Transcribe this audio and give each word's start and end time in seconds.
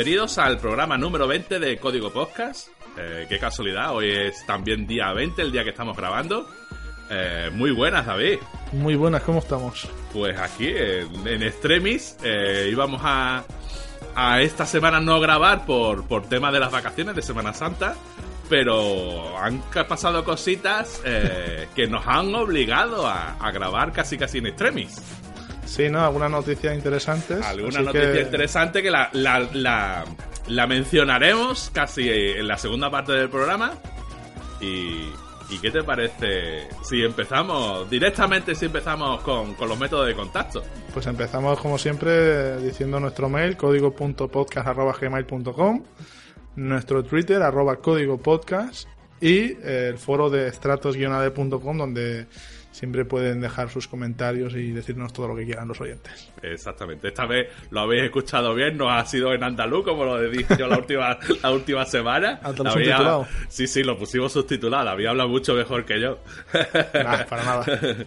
Bienvenidos 0.00 0.38
al 0.38 0.56
programa 0.56 0.96
número 0.96 1.28
20 1.28 1.58
de 1.58 1.76
Código 1.76 2.10
Podcast. 2.10 2.68
Eh, 2.96 3.26
qué 3.28 3.38
casualidad, 3.38 3.94
hoy 3.94 4.10
es 4.10 4.46
también 4.46 4.86
día 4.86 5.12
20, 5.12 5.42
el 5.42 5.52
día 5.52 5.62
que 5.62 5.68
estamos 5.68 5.94
grabando. 5.94 6.48
Eh, 7.10 7.50
muy 7.52 7.70
buenas, 7.70 8.06
David. 8.06 8.38
Muy 8.72 8.96
buenas, 8.96 9.22
¿cómo 9.24 9.40
estamos? 9.40 9.86
Pues 10.14 10.40
aquí, 10.40 10.68
en, 10.68 11.28
en 11.28 11.42
Extremis, 11.42 12.16
eh, 12.24 12.70
íbamos 12.72 13.02
a, 13.04 13.44
a 14.14 14.40
esta 14.40 14.64
semana 14.64 15.00
no 15.00 15.20
grabar 15.20 15.66
por, 15.66 16.08
por 16.08 16.26
tema 16.30 16.50
de 16.50 16.60
las 16.60 16.72
vacaciones 16.72 17.14
de 17.14 17.20
Semana 17.20 17.52
Santa, 17.52 17.94
pero 18.48 19.36
han 19.36 19.60
pasado 19.86 20.24
cositas 20.24 21.02
eh, 21.04 21.68
que 21.76 21.86
nos 21.86 22.06
han 22.06 22.34
obligado 22.34 23.06
a, 23.06 23.34
a 23.34 23.50
grabar 23.50 23.92
casi 23.92 24.16
casi 24.16 24.38
en 24.38 24.46
Extremis. 24.46 24.96
Sí, 25.66 25.88
¿no? 25.88 26.04
Algunas 26.04 26.30
noticias 26.30 26.74
interesantes. 26.74 27.44
Alguna 27.44 27.80
noticia 27.82 28.12
que- 28.12 28.20
interesante 28.22 28.82
que 28.82 28.90
la, 28.90 29.08
la, 29.12 29.38
la, 29.52 30.04
la 30.48 30.66
mencionaremos 30.66 31.70
casi 31.72 32.08
en 32.10 32.46
la 32.48 32.58
segunda 32.58 32.90
parte 32.90 33.12
del 33.12 33.28
programa. 33.30 33.74
Y, 34.60 35.08
¿y 35.48 35.58
qué 35.62 35.70
te 35.70 35.82
parece 35.82 36.68
si 36.84 37.02
empezamos 37.02 37.88
directamente, 37.88 38.54
si 38.54 38.66
empezamos 38.66 39.22
con, 39.22 39.54
con 39.54 39.68
los 39.68 39.78
métodos 39.78 40.06
de 40.06 40.14
contacto? 40.14 40.62
Pues 40.92 41.06
empezamos, 41.06 41.58
como 41.60 41.78
siempre, 41.78 42.56
diciendo 42.58 42.98
nuestro 43.00 43.28
mail, 43.28 43.56
código.podcast.gmail.com, 43.56 45.82
nuestro 46.56 47.04
Twitter, 47.04 47.42
arroba 47.42 47.76
código 47.76 48.18
podcast, 48.18 48.88
y 49.20 49.52
el 49.62 49.98
foro 49.98 50.28
de 50.30 50.48
estratos-ade.com, 50.48 51.78
donde 51.78 52.26
siempre 52.80 53.04
pueden 53.04 53.42
dejar 53.42 53.68
sus 53.68 53.86
comentarios 53.86 54.54
y 54.54 54.72
decirnos 54.72 55.12
todo 55.12 55.28
lo 55.28 55.36
que 55.36 55.44
quieran 55.44 55.68
los 55.68 55.78
oyentes. 55.82 56.32
Exactamente, 56.42 57.08
esta 57.08 57.26
vez 57.26 57.48
lo 57.70 57.80
habéis 57.80 58.04
escuchado 58.04 58.54
bien, 58.54 58.78
no 58.78 58.90
ha 58.90 59.04
sido 59.04 59.34
en 59.34 59.44
andaluz 59.44 59.84
como 59.84 60.06
lo 60.06 60.18
he 60.22 60.30
dicho 60.30 60.66
la 60.66 60.78
última, 60.78 61.18
la 61.42 61.50
última 61.50 61.84
semana. 61.84 62.40
Hasta 62.42 62.56
lo 62.58 62.64
La 62.64 62.70
había- 62.72 62.84
subtitulado. 62.96 63.26
Sí, 63.48 63.66
sí, 63.66 63.82
lo 63.84 63.98
pusimos 63.98 64.32
subtitulado, 64.32 64.88
había 64.88 65.10
hablado 65.10 65.28
mucho 65.28 65.52
mejor 65.54 65.84
que 65.84 66.00
yo. 66.00 66.18
Nah, 66.94 67.24
para 67.26 67.44
nada. 67.44 67.64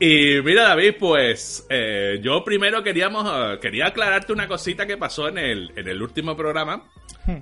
Y 0.00 0.40
mira, 0.42 0.64
David, 0.64 0.94
pues 0.98 1.64
eh, 1.70 2.18
yo 2.20 2.42
primero 2.44 2.82
queríamos 2.82 3.24
eh, 3.32 3.58
quería 3.60 3.86
aclararte 3.86 4.32
una 4.32 4.48
cosita 4.48 4.86
que 4.86 4.96
pasó 4.96 5.28
en 5.28 5.38
el, 5.38 5.72
en 5.76 5.86
el 5.88 6.02
último 6.02 6.36
programa. 6.36 6.82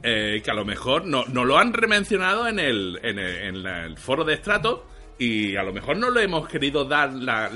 eh, 0.02 0.42
que 0.44 0.50
a 0.50 0.54
lo 0.54 0.64
mejor 0.64 1.06
no, 1.06 1.24
no 1.26 1.44
lo 1.44 1.58
han 1.58 1.72
remencionado 1.72 2.46
en 2.48 2.58
el, 2.58 2.98
en 3.02 3.18
el, 3.18 3.36
en 3.36 3.62
la- 3.62 3.84
el 3.86 3.96
foro 3.96 4.24
de 4.24 4.34
estrato 4.34 4.84
y 5.18 5.56
a 5.56 5.62
lo 5.62 5.72
mejor 5.72 5.96
no 5.96 6.10
le 6.10 6.24
hemos 6.24 6.48
querido 6.48 6.84
dar 6.84 7.12
la, 7.12 7.50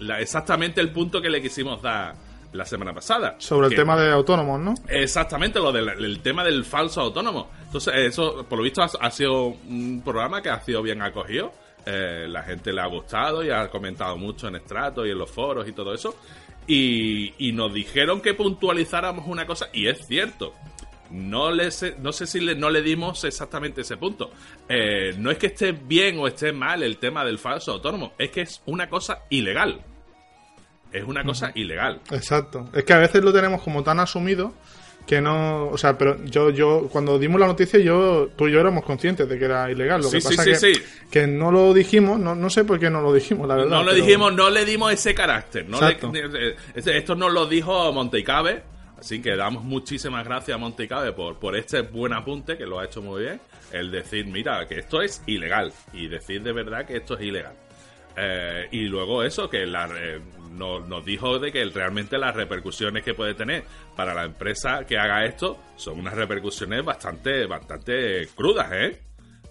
la- 0.00 0.20
exactamente 0.20 0.80
el 0.80 0.90
punto 0.90 1.20
que 1.22 1.28
le 1.30 1.40
quisimos 1.40 1.80
dar 1.82 2.14
la 2.52 2.64
semana 2.64 2.92
pasada. 2.94 3.36
Sobre 3.38 3.68
el 3.68 3.74
tema 3.74 3.96
de 3.96 4.10
autónomos, 4.12 4.58
¿no? 4.60 4.74
Exactamente, 4.88 5.58
lo 5.60 5.72
del 5.72 5.88
el 5.88 6.20
tema 6.20 6.42
del 6.42 6.64
falso 6.64 7.00
autónomo. 7.02 7.50
Entonces, 7.66 7.92
eso, 7.96 8.46
por 8.48 8.58
lo 8.58 8.64
visto, 8.64 8.82
ha, 8.82 8.88
ha 9.00 9.10
sido 9.10 9.44
un 9.48 10.00
programa 10.04 10.40
que 10.40 10.48
ha 10.48 10.60
sido 10.60 10.82
bien 10.82 11.02
acogido. 11.02 11.52
Eh, 11.84 12.26
la 12.28 12.42
gente 12.42 12.72
le 12.72 12.80
ha 12.80 12.86
gustado 12.86 13.44
y 13.44 13.50
ha 13.50 13.68
comentado 13.68 14.16
mucho 14.16 14.48
en 14.48 14.56
estrato 14.56 15.04
y 15.06 15.10
en 15.10 15.18
los 15.18 15.30
foros 15.30 15.68
y 15.68 15.72
todo 15.72 15.92
eso. 15.94 16.16
Y, 16.66 17.32
y 17.38 17.52
nos 17.52 17.72
dijeron 17.72 18.20
que 18.20 18.34
puntualizáramos 18.34 19.26
una 19.28 19.46
cosa, 19.46 19.68
y 19.72 19.86
es 19.86 20.04
cierto. 20.06 20.52
No, 21.10 21.50
le 21.50 21.70
sé, 21.70 21.94
no 22.02 22.12
sé 22.12 22.26
si 22.26 22.40
le, 22.40 22.54
no 22.54 22.68
le 22.70 22.82
dimos 22.82 23.22
exactamente 23.24 23.82
ese 23.82 23.96
punto. 23.96 24.30
Eh, 24.68 25.14
no 25.18 25.30
es 25.30 25.38
que 25.38 25.46
esté 25.46 25.72
bien 25.72 26.18
o 26.18 26.26
esté 26.26 26.52
mal 26.52 26.82
el 26.82 26.98
tema 26.98 27.24
del 27.24 27.38
falso 27.38 27.72
autónomo, 27.72 28.12
es 28.18 28.30
que 28.30 28.42
es 28.42 28.60
una 28.66 28.88
cosa 28.88 29.20
ilegal. 29.30 29.80
Es 30.92 31.04
una 31.04 31.24
cosa 31.24 31.52
ilegal. 31.54 32.00
Exacto. 32.10 32.68
Es 32.72 32.84
que 32.84 32.92
a 32.92 32.98
veces 32.98 33.22
lo 33.22 33.32
tenemos 33.32 33.60
como 33.62 33.82
tan 33.82 34.00
asumido 34.00 34.54
que 35.06 35.20
no, 35.20 35.68
o 35.68 35.78
sea, 35.78 35.96
pero 35.96 36.16
yo, 36.24 36.50
yo, 36.50 36.88
cuando 36.90 37.16
dimos 37.18 37.38
la 37.40 37.46
noticia, 37.46 37.78
yo, 37.78 38.28
tú 38.36 38.48
y 38.48 38.52
yo 38.52 38.58
éramos 38.60 38.84
conscientes 38.84 39.28
de 39.28 39.38
que 39.38 39.44
era 39.44 39.70
ilegal. 39.70 40.00
Lo 40.02 40.08
Sí, 40.08 40.16
que 40.16 40.20
sí, 40.22 40.36
pasa 40.36 40.42
sí, 40.42 40.50
que, 40.50 40.74
sí. 40.74 40.82
que 41.10 41.26
no 41.28 41.52
lo 41.52 41.72
dijimos, 41.72 42.18
no, 42.18 42.34
no 42.34 42.50
sé 42.50 42.64
por 42.64 42.80
qué 42.80 42.90
no 42.90 43.00
lo 43.02 43.12
dijimos, 43.12 43.46
la 43.46 43.54
verdad. 43.54 43.70
no 43.70 43.84
pero- 43.84 43.94
dijimos, 43.94 44.34
no 44.34 44.50
le 44.50 44.64
dimos 44.64 44.92
ese 44.92 45.14
carácter. 45.14 45.68
No 45.68 45.80
le- 45.80 45.86
Exacto. 45.92 46.12
eh, 46.14 46.56
eh, 46.74 46.82
esto 46.86 47.14
nos 47.14 47.32
lo 47.32 47.46
dijo 47.46 47.92
Montecabe. 47.92 48.62
Así 48.98 49.20
que 49.20 49.36
damos 49.36 49.62
muchísimas 49.62 50.24
gracias 50.24 50.54
a 50.54 50.58
Montecabe 50.58 51.12
por, 51.12 51.38
por 51.38 51.54
este 51.56 51.82
buen 51.82 52.12
apunte, 52.14 52.56
que 52.56 52.64
lo 52.64 52.78
ha 52.80 52.86
hecho 52.86 53.02
muy 53.02 53.22
bien. 53.24 53.40
El 53.72 53.90
decir, 53.90 54.26
mira, 54.26 54.66
que 54.66 54.78
esto 54.78 55.02
es 55.02 55.22
ilegal. 55.26 55.72
Y 55.92 56.08
decir 56.08 56.42
de 56.42 56.52
verdad 56.52 56.86
que 56.86 56.96
esto 56.96 57.14
es 57.18 57.22
ilegal. 57.22 57.54
Eh, 58.16 58.68
y 58.72 58.84
luego 58.86 59.22
eso, 59.22 59.50
que 59.50 59.66
la, 59.66 59.86
eh, 59.94 60.18
no- 60.52 60.80
nos 60.80 61.04
dijo 61.04 61.38
de 61.38 61.52
que 61.52 61.62
realmente 61.66 62.16
las 62.16 62.34
repercusiones 62.34 63.02
que 63.02 63.12
puede 63.12 63.34
tener 63.34 63.64
para 63.94 64.14
la 64.14 64.24
empresa 64.24 64.86
que 64.86 64.96
haga 64.96 65.26
esto 65.26 65.58
son 65.76 66.00
unas 66.00 66.14
repercusiones 66.14 66.82
bastante, 66.82 67.44
bastante 67.44 68.26
crudas, 68.34 68.72
¿eh? 68.72 69.02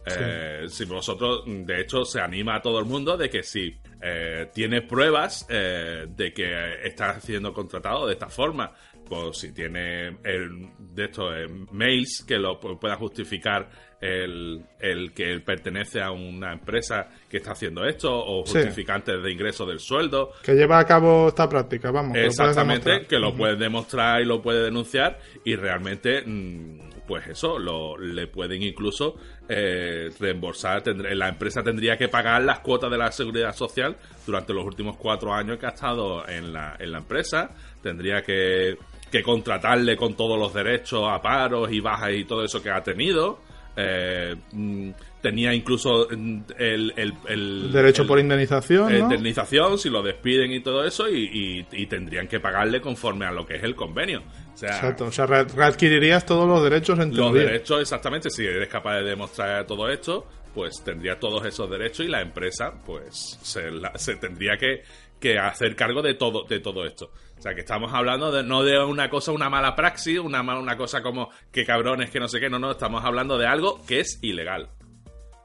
Eh, 0.07 0.65
si 0.67 0.85
vosotros, 0.85 1.43
de 1.45 1.81
hecho, 1.81 2.05
se 2.05 2.19
anima 2.21 2.55
a 2.55 2.61
todo 2.61 2.77
el 2.79 2.85
mundo 2.85 3.17
de 3.17 3.27
que 3.29 3.41
si 3.43 3.75
eh, 4.01 4.49
tiene 4.53 4.83
pruebas 4.83 5.47
eh, 5.49 6.05
de 6.07 6.31
que 6.33 6.75
está 6.83 7.19
siendo 7.19 7.51
contratado 7.53 8.05
de 8.05 8.13
esta 8.13 8.29
forma, 8.29 8.71
pues 9.07 9.37
si 9.39 9.53
tiene 9.53 10.07
el, 10.23 10.69
de 10.79 11.05
estos 11.05 11.33
eh, 11.35 11.47
mails 11.71 12.23
que 12.27 12.37
lo 12.37 12.59
pu- 12.59 12.79
pueda 12.79 12.95
justificar 12.95 13.69
el, 14.01 14.63
el 14.79 15.13
que 15.13 15.31
él 15.31 15.41
pertenece 15.41 16.01
a 16.01 16.11
una 16.11 16.53
empresa 16.53 17.09
que 17.29 17.37
está 17.37 17.51
haciendo 17.53 17.85
esto 17.85 18.11
o 18.13 18.45
Sí. 18.45 18.53
justificantes 18.53 19.23
de 19.23 19.31
ingreso 19.31 19.65
del 19.65 19.79
sueldo, 19.79 20.31
Que 20.43 20.53
lleva 20.53 20.79
a 20.79 20.85
cabo 20.85 21.29
esta 21.29 21.47
práctica, 21.49 21.91
vamos. 21.91 22.15
lo 22.17 22.23
Exactamente, 22.23 23.05
que 23.07 23.17
lo 23.17 23.35
puede 23.35 23.55
demostrar 23.55 24.21
y 24.21 24.25
lo 24.25 24.41
puede 24.41 24.63
denunciar 24.63 25.17
y 25.43 25.55
realmente, 25.55 26.21
mm, 26.25 26.79
pues 27.07 27.27
eso, 27.27 27.57
lo, 27.57 27.97
le 27.97 28.27
pueden 28.27 28.61
incluso 28.63 29.15
eh, 29.47 30.09
reembolsar, 30.19 30.81
tendré- 30.83 31.13
la 31.15 31.29
empresa 31.29 31.61
tendría 31.63 31.97
que 31.97 32.07
pagar 32.07 32.43
las 32.43 32.59
cuotas 32.59 32.89
de 32.91 32.97
la 32.97 33.11
seguridad 33.11 33.53
social 33.55 33.95
durante 34.25 34.53
los 34.53 34.65
últimos 34.65 34.97
cuatro 34.97 35.33
años 35.33 35.57
que 35.57 35.67
ha 35.67 35.69
estado 35.69 36.27
en 36.27 36.51
la, 36.51 36.75
en 36.79 36.91
la 36.91 36.97
empresa, 36.99 37.51
tendría 37.81 38.21
que, 38.23 38.75
que 39.17 39.23
contratarle 39.23 39.95
con 39.95 40.15
todos 40.15 40.37
los 40.37 40.53
derechos 40.53 41.03
a 41.09 41.21
paros 41.21 41.71
y 41.71 41.79
bajas 41.79 42.11
y 42.13 42.25
todo 42.25 42.43
eso 42.43 42.61
que 42.61 42.69
ha 42.69 42.81
tenido. 42.83 43.39
eh, 43.77 44.33
mm, 44.53 44.89
tenía 45.21 45.53
incluso 45.53 46.07
mm, 46.09 46.39
el, 46.57 46.93
el, 46.95 47.13
el- 47.27 47.71
Derecho 47.73 48.03
el- 48.03 48.07
por 48.07 48.19
indemnización, 48.19 48.89
eh, 48.93 48.99
¿no? 48.99 49.03
indemnización 49.05 49.77
si 49.77 49.89
lo 49.89 50.01
despiden 50.01 50.53
y 50.53 50.61
todo 50.61 50.85
eso 50.85 51.09
y, 51.09 51.25
y- 51.71 51.81
y 51.81 51.85
tendrían 51.87 52.25
que 52.29 52.39
pagarle 52.39 52.79
conforme 52.79 53.25
a 53.25 53.31
lo 53.31 53.45
que 53.45 53.55
es 53.55 53.63
el 53.63 53.75
convenio. 53.75 54.21
O 54.53 54.57
sea, 54.57 54.69
Exacto. 54.69 55.05
O 55.07 55.11
sea, 55.11 55.25
re- 55.25 55.43
readquirirías 55.43 56.25
todos 56.25 56.47
los 56.47 56.63
derechos 56.63 56.97
en 56.99 57.09
los 57.09 57.17
teoría. 57.33 57.47
derechos 57.51 57.81
exactamente, 57.81 58.29
si 58.29 58.45
eres 58.45 58.69
capaz 58.69 58.95
de 58.99 59.03
demostrar 59.03 59.65
todo 59.67 59.89
esto, 59.89 60.25
pues 60.53 60.81
tendría 60.85 61.19
todos 61.19 61.45
esos 61.45 61.69
derechos 61.69 62.05
y 62.05 62.09
la 62.09 62.21
empresa 62.21 62.73
pues 62.85 63.37
se, 63.41 63.71
la- 63.71 63.91
se 63.97 64.15
tendría 64.15 64.55
que, 64.57 64.83
que 65.19 65.37
hacer 65.37 65.75
cargo 65.75 66.01
de 66.01 66.13
todo, 66.13 66.43
de 66.45 66.61
todo 66.61 66.85
esto. 66.85 67.11
O 67.37 67.41
sea, 67.41 67.53
que 67.53 67.61
estamos 67.61 67.93
hablando 67.93 68.31
de, 68.31 68.43
no 68.43 68.63
de 68.63 68.83
una 68.83 69.09
cosa, 69.09 69.31
una 69.31 69.49
mala 69.49 69.75
praxis, 69.75 70.19
una, 70.19 70.41
una 70.41 70.77
cosa 70.77 71.01
como 71.01 71.29
que 71.51 71.65
cabrones, 71.65 72.09
que 72.09 72.19
no 72.19 72.27
sé 72.27 72.39
qué, 72.39 72.49
no, 72.49 72.57
no, 72.59 72.71
estamos 72.71 73.03
hablando 73.03 73.37
de 73.37 73.45
algo 73.45 73.85
que 73.85 73.99
es 73.99 74.17
ilegal. 74.21 74.69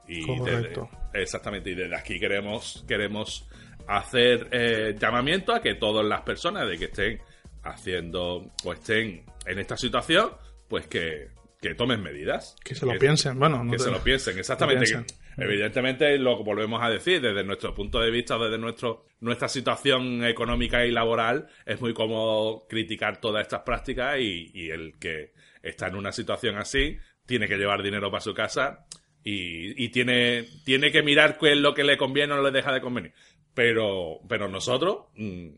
Y 0.07 0.25
Correcto. 0.25 0.89
desde- 1.13 1.21
exactamente, 1.21 1.69
y 1.71 1.75
desde 1.75 1.95
aquí 1.95 2.19
queremos, 2.19 2.83
queremos 2.87 3.47
hacer 3.87 4.47
eh, 4.51 4.95
llamamiento 4.99 5.53
a 5.53 5.61
que 5.61 5.75
todas 5.75 6.05
las 6.05 6.21
personas 6.21 6.67
de 6.67 6.77
que 6.77 6.85
estén 6.85 7.21
haciendo 7.63 8.51
o 8.63 8.73
estén 8.73 9.25
en 9.45 9.59
esta 9.59 9.77
situación, 9.77 10.31
pues 10.67 10.87
que, 10.87 11.29
que 11.61 11.75
tomen 11.75 12.01
medidas. 12.01 12.55
Que 12.63 12.73
se 12.75 12.85
lo 12.85 12.97
piensen, 12.97 13.37
bueno. 13.37 13.63
no 13.63 13.71
Que 13.71 13.77
te- 13.77 13.83
se 13.83 13.91
lo 13.91 13.99
piensen, 14.03 14.37
exactamente. 14.39 14.85
piensen. 14.85 15.05
Evidentemente, 15.37 16.17
lo 16.17 16.37
que 16.37 16.43
volvemos 16.43 16.81
a 16.83 16.89
decir, 16.89 17.21
desde 17.21 17.43
nuestro 17.43 17.73
punto 17.73 17.99
de 17.99 18.11
vista, 18.11 18.37
desde 18.37 18.57
nuestro, 18.57 19.05
nuestra 19.19 19.47
situación 19.47 20.23
económica 20.25 20.85
y 20.85 20.91
laboral, 20.91 21.47
es 21.65 21.79
muy 21.81 21.93
cómodo 21.93 22.65
criticar 22.67 23.19
todas 23.19 23.43
estas 23.43 23.61
prácticas 23.61 24.19
y, 24.19 24.51
y 24.53 24.69
el 24.69 24.97
que 24.99 25.33
está 25.61 25.87
en 25.87 25.95
una 25.95 26.11
situación 26.11 26.57
así 26.57 26.97
tiene 27.25 27.47
que 27.47 27.57
llevar 27.57 27.83
dinero 27.83 28.09
para 28.09 28.21
su 28.21 28.33
casa 28.33 28.85
y, 29.23 29.83
y 29.83 29.89
tiene, 29.89 30.45
tiene 30.65 30.91
que 30.91 31.03
mirar 31.03 31.37
qué 31.37 31.53
es 31.53 31.57
lo 31.57 31.73
que 31.73 31.83
le 31.83 31.97
conviene 31.97 32.33
o 32.33 32.37
no 32.37 32.43
le 32.43 32.51
deja 32.51 32.73
de 32.73 32.81
convenir. 32.81 33.13
Pero, 33.53 34.19
pero 34.27 34.47
nosotros 34.47 35.07
mm, 35.15 35.49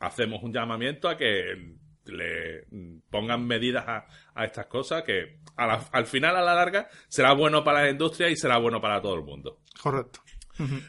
hacemos 0.00 0.42
un 0.42 0.52
llamamiento 0.52 1.08
a 1.08 1.16
que 1.16 1.76
le 2.10 2.64
mm, 2.70 2.98
pongan 3.10 3.46
medidas 3.46 3.84
a, 3.86 4.06
a 4.34 4.44
estas 4.44 4.66
cosas 4.66 5.02
que 5.02 5.38
a 5.56 5.66
la- 5.66 5.84
al 5.92 6.06
final, 6.06 6.36
a 6.36 6.42
la 6.42 6.54
larga, 6.54 6.88
será 7.08 7.32
bueno 7.32 7.62
para 7.64 7.82
la 7.84 7.90
industria 7.90 8.28
y 8.28 8.36
será 8.36 8.58
bueno 8.58 8.80
para 8.80 9.00
todo 9.00 9.14
el 9.14 9.22
mundo. 9.22 9.58
Correcto. 9.82 10.20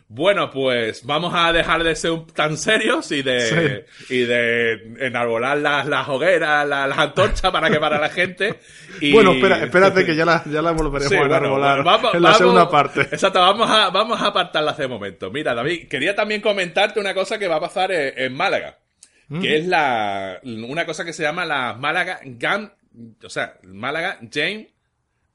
Bueno, 0.09 0.49
pues 0.51 1.05
vamos 1.05 1.33
a 1.33 1.53
dejar 1.53 1.81
de 1.85 1.95
ser 1.95 2.11
tan 2.35 2.57
serios 2.57 3.09
y 3.13 3.21
de, 3.21 3.85
y 4.09 4.19
de 4.23 4.73
enarbolar 4.99 5.57
las, 5.59 5.87
las 5.87 6.09
hogueras, 6.09 6.67
las, 6.67 6.89
las 6.89 6.97
antorchas 6.97 7.51
para 7.51 7.69
quemar 7.69 7.93
a 7.93 7.99
la 8.01 8.09
gente. 8.09 8.59
Y... 8.99 9.13
Bueno, 9.13 9.31
espera, 9.31 9.63
espérate 9.63 10.05
que 10.05 10.13
ya 10.13 10.25
la, 10.25 10.43
ya 10.45 10.61
la 10.61 10.71
volveremos 10.71 11.07
Sí, 11.07 11.15
a 11.15 11.19
bueno, 11.19 11.37
enarbolar 11.37 11.83
vamos- 11.85 12.13
en 12.13 12.21
la 12.21 12.29
vamos- 12.31 12.37
segunda 12.37 12.69
parte. 12.69 13.01
Exacto, 13.03 13.39
vamos 13.39 13.69
a, 13.69 13.89
vamos 13.91 14.21
a 14.21 14.27
apartarla 14.27 14.71
hace 14.71 14.89
momento. 14.89 15.31
Mira, 15.31 15.53
David, 15.53 15.87
quería 15.87 16.13
también 16.15 16.41
comentarte 16.41 16.99
una 16.99 17.13
cosa 17.13 17.39
que 17.39 17.47
va 17.47 17.55
a 17.55 17.61
pasar 17.61 17.93
en, 17.93 18.13
en 18.17 18.33
Málaga, 18.35 18.77
Mm. 19.31 19.41
que 19.41 19.57
es 19.57 19.65
la 19.65 20.41
una 20.43 20.85
cosa 20.85 21.05
que 21.05 21.13
se 21.13 21.23
llama 21.23 21.45
la 21.45 21.73
Málaga 21.73 22.19
Gun 22.25 22.69
o 23.23 23.29
sea, 23.29 23.57
Málaga 23.63 24.17
Game, 24.21 24.69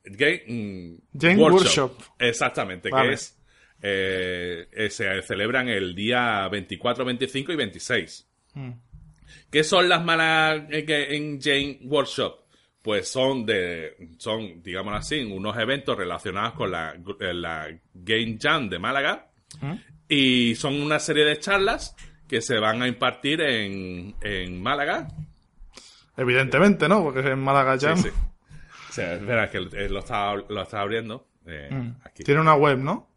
Game, 0.05 0.43
mm, 0.47 0.97
Game 1.13 1.37
Workshop. 1.37 1.99
Exactamente, 2.19 2.91
Vale. 2.91 3.09
que 3.09 3.15
es, 3.15 3.39
eh, 3.83 4.69
eh, 4.73 4.91
se 4.91 5.23
celebran 5.23 5.69
el 5.69 5.95
día 5.95 6.49
24, 6.49 7.05
25 7.05 7.53
y 7.53 7.57
26. 7.57 8.29
Mm. 8.55 8.71
¿Qué 9.51 9.65
son 9.65 9.89
las 9.89 10.05
Málaga 10.05 10.67
en 10.71 11.39
Game 11.39 11.79
Workshop? 11.85 12.45
Pues 12.83 13.09
son 13.09 13.45
de, 13.45 13.97
son, 14.19 14.63
digamos 14.63 14.95
así, 14.95 15.21
unos 15.21 15.57
eventos 15.57 15.97
relacionados 15.97 16.55
con 16.55 16.71
la, 16.71 16.95
la 17.19 17.69
Game 17.95 18.39
Jam 18.41 18.69
de 18.69 18.79
Málaga. 18.79 19.31
¿Mm? 19.61 19.75
Y 20.09 20.55
son 20.55 20.81
una 20.81 21.01
serie 21.01 21.25
de 21.25 21.39
charlas 21.41 21.97
que 22.29 22.41
se 22.43 22.59
van 22.59 22.83
a 22.83 22.89
impartir 22.89 23.41
en, 23.41 24.15
en 24.23 24.63
Málaga. 24.63 25.09
Evidentemente, 26.17 26.89
¿no? 26.89 27.03
Porque 27.03 27.21
es 27.21 27.27
en 27.27 27.39
Málaga 27.39 27.77
Jam. 27.79 27.97
Sí, 27.99 28.09
sí. 28.11 28.15
O 28.89 28.93
sea, 28.93 29.15
espera, 29.15 29.51
que 29.51 29.61
lo 29.61 29.99
está, 29.99 30.35
lo 30.35 30.63
está 30.63 30.81
abriendo. 30.81 31.29
eh, 31.47 31.69
Mm. 31.71 31.91
aquí. 32.05 32.25
Tiene 32.25 32.41
una 32.41 32.55
web, 32.55 32.79
¿no? 32.79 33.11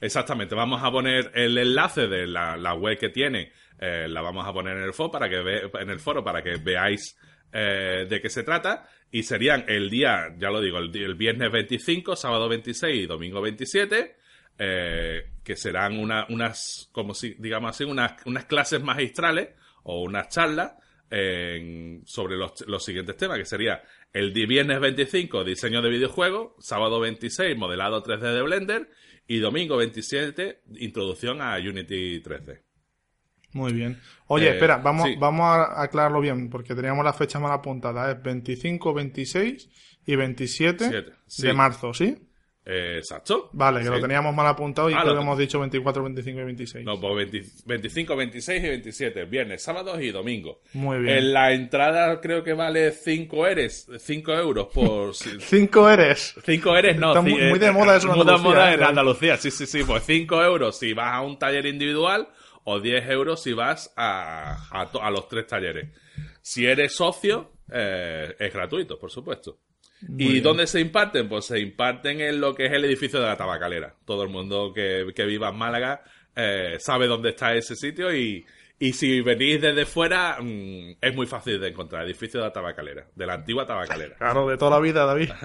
Exactamente, 0.00 0.54
vamos 0.54 0.82
a 0.82 0.90
poner 0.90 1.30
el 1.34 1.56
enlace 1.56 2.06
de 2.06 2.26
la, 2.26 2.56
la 2.56 2.74
web 2.74 2.98
que 2.98 3.08
tiene, 3.08 3.50
eh, 3.78 4.06
la 4.08 4.20
vamos 4.20 4.46
a 4.46 4.52
poner 4.52 4.76
en 4.76 4.82
el 4.82 4.92
foro 4.92 5.10
para 5.10 5.28
que, 5.28 5.38
ve- 5.40 5.70
en 5.80 5.88
el 5.88 5.98
foro 6.00 6.22
para 6.22 6.42
que 6.42 6.56
veáis 6.56 7.16
eh, 7.52 8.06
de 8.08 8.20
qué 8.20 8.28
se 8.28 8.42
trata. 8.42 8.86
Y 9.10 9.22
serían 9.22 9.64
el 9.68 9.88
día, 9.88 10.34
ya 10.36 10.50
lo 10.50 10.60
digo, 10.60 10.78
el, 10.78 10.94
el 10.94 11.14
viernes 11.14 11.50
25, 11.50 12.14
sábado 12.16 12.46
26 12.48 13.04
y 13.04 13.06
domingo 13.06 13.40
27, 13.40 14.16
eh, 14.58 15.30
que 15.44 15.56
serán 15.56 15.98
una- 15.98 16.26
unas, 16.30 16.88
como 16.92 17.14
si, 17.14 17.34
digamos 17.38 17.70
así, 17.70 17.84
unas, 17.84 18.14
unas 18.26 18.44
clases 18.46 18.82
magistrales 18.82 19.50
o 19.82 20.02
unas 20.02 20.28
charlas 20.28 20.72
en- 21.10 22.02
sobre 22.06 22.36
los, 22.36 22.66
los 22.66 22.84
siguientes 22.84 23.16
temas, 23.16 23.38
que 23.38 23.44
sería 23.44 23.82
el 24.12 24.32
viernes 24.32 24.80
25, 24.80 25.44
diseño 25.44 25.82
de 25.82 25.90
videojuegos, 25.90 26.52
sábado 26.58 26.98
26, 27.00 27.56
modelado 27.56 28.02
3D 28.02 28.32
de 28.34 28.42
Blender, 28.42 28.90
y 29.28 29.38
domingo 29.40 29.76
27, 29.76 30.62
introducción 30.76 31.42
a 31.42 31.56
Unity 31.56 32.20
3D. 32.22 32.60
Muy 33.52 33.72
bien. 33.72 33.98
Oye, 34.28 34.48
Eh, 34.48 34.50
espera, 34.54 34.76
vamos, 34.78 35.08
sí. 35.08 35.16
vamos 35.18 35.46
a 35.46 35.82
aclararlo 35.82 36.20
bien, 36.20 36.48
porque 36.50 36.74
teníamos 36.74 37.04
la 37.04 37.12
fecha 37.12 37.38
mal 37.38 37.52
apuntada. 37.52 38.10
Es 38.12 38.22
25, 38.22 38.92
26 38.94 39.68
y 40.06 40.14
27 40.16 40.88
Siete, 40.88 41.12
sí. 41.26 41.46
de 41.46 41.52
marzo, 41.54 41.92
¿sí? 41.94 42.16
Eh, 42.68 42.96
exacto. 42.98 43.48
Vale, 43.52 43.78
que 43.78 43.84
Sí. 43.86 43.90
lo 43.92 44.00
teníamos 44.00 44.34
mal 44.34 44.48
apuntado 44.48 44.90
y 44.90 44.94
Ah, 44.94 45.02
creo 45.02 45.12
lo- 45.12 45.20
que 45.20 45.24
hemos 45.24 45.38
dicho 45.38 45.60
24, 45.60 46.02
25 46.02 46.40
y 46.40 46.44
26. 46.44 46.84
No, 46.84 47.00
pues 47.00 47.14
20 47.30 47.42
25, 47.64 48.16
26 48.16 48.64
y 48.64 48.68
27, 48.68 49.24
viernes, 49.26 49.62
sábados 49.62 50.00
y 50.02 50.10
domingo. 50.10 50.62
Muy 50.72 50.98
bien. 50.98 51.16
En 51.16 51.32
la 51.32 51.52
entrada 51.52 52.20
creo 52.20 52.42
que 52.42 52.54
vale 52.54 52.90
5 52.90 53.46
eres, 53.46 53.88
5 54.00 54.32
euros 54.32 54.66
por... 54.74 55.14
si- 55.14 55.38
Cinco 55.38 55.88
eres. 55.88 56.34
5 56.44 56.76
eres, 56.76 56.96
no. 56.98 57.10
Está 57.10 57.20
ci- 57.22 57.30
muy- 57.30 57.40
eh, 57.40 57.50
muy 57.50 57.58
de 57.60 57.70
moda 57.70 57.96
eso 57.98 58.08
en 58.08 58.16
muy 58.16 58.26
de 58.26 58.32
Andalucía, 58.32 58.50
moda 58.50 58.70
¿eh? 58.72 58.74
en 58.74 58.82
Andalucía, 58.82 59.36
sí, 59.36 59.50
sí, 59.52 59.64
sí. 59.64 59.84
Pues 59.84 60.02
5 60.04 60.42
euros 60.42 60.76
si 60.76 60.92
vas 60.92 61.14
a 61.14 61.20
un 61.22 61.38
taller 61.38 61.66
individual 61.66 62.28
o 62.64 62.80
10 62.80 63.08
euros 63.10 63.40
si 63.44 63.52
vas 63.52 63.92
a, 63.96 64.66
a, 64.72 64.90
to- 64.90 65.00
a 65.00 65.08
los 65.12 65.28
tres 65.28 65.46
talleres. 65.46 65.88
Si 66.42 66.66
eres 66.66 66.96
socio, 66.96 67.52
eh, 67.72 68.34
es 68.40 68.52
gratuito, 68.52 68.98
por 68.98 69.12
supuesto. 69.12 69.58
¿Y 70.18 70.40
dónde 70.40 70.66
se 70.66 70.80
imparten? 70.80 71.28
Pues 71.28 71.46
se 71.46 71.58
imparten 71.58 72.20
en 72.20 72.40
lo 72.40 72.54
que 72.54 72.66
es 72.66 72.72
el 72.72 72.84
edificio 72.84 73.18
de 73.20 73.26
la 73.26 73.36
tabacalera. 73.36 73.94
Todo 74.04 74.22
el 74.22 74.28
mundo 74.28 74.72
que, 74.74 75.06
que 75.14 75.24
viva 75.24 75.48
en 75.48 75.56
Málaga 75.56 76.02
eh, 76.34 76.76
sabe 76.80 77.06
dónde 77.06 77.30
está 77.30 77.54
ese 77.54 77.74
sitio 77.76 78.14
y, 78.14 78.44
y 78.78 78.92
si 78.92 79.22
venís 79.22 79.60
desde 79.60 79.86
fuera 79.86 80.36
mm, 80.40 80.96
es 81.00 81.14
muy 81.14 81.26
fácil 81.26 81.58
de 81.58 81.68
encontrar. 81.68 82.04
Edificio 82.04 82.40
de 82.40 82.46
la 82.46 82.52
tabacalera, 82.52 83.06
de 83.14 83.26
la 83.26 83.34
antigua 83.34 83.66
tabacalera. 83.66 84.16
Claro, 84.18 84.46
de 84.48 84.58
toda 84.58 84.72
la 84.72 84.80
vida, 84.80 85.06
David. 85.06 85.30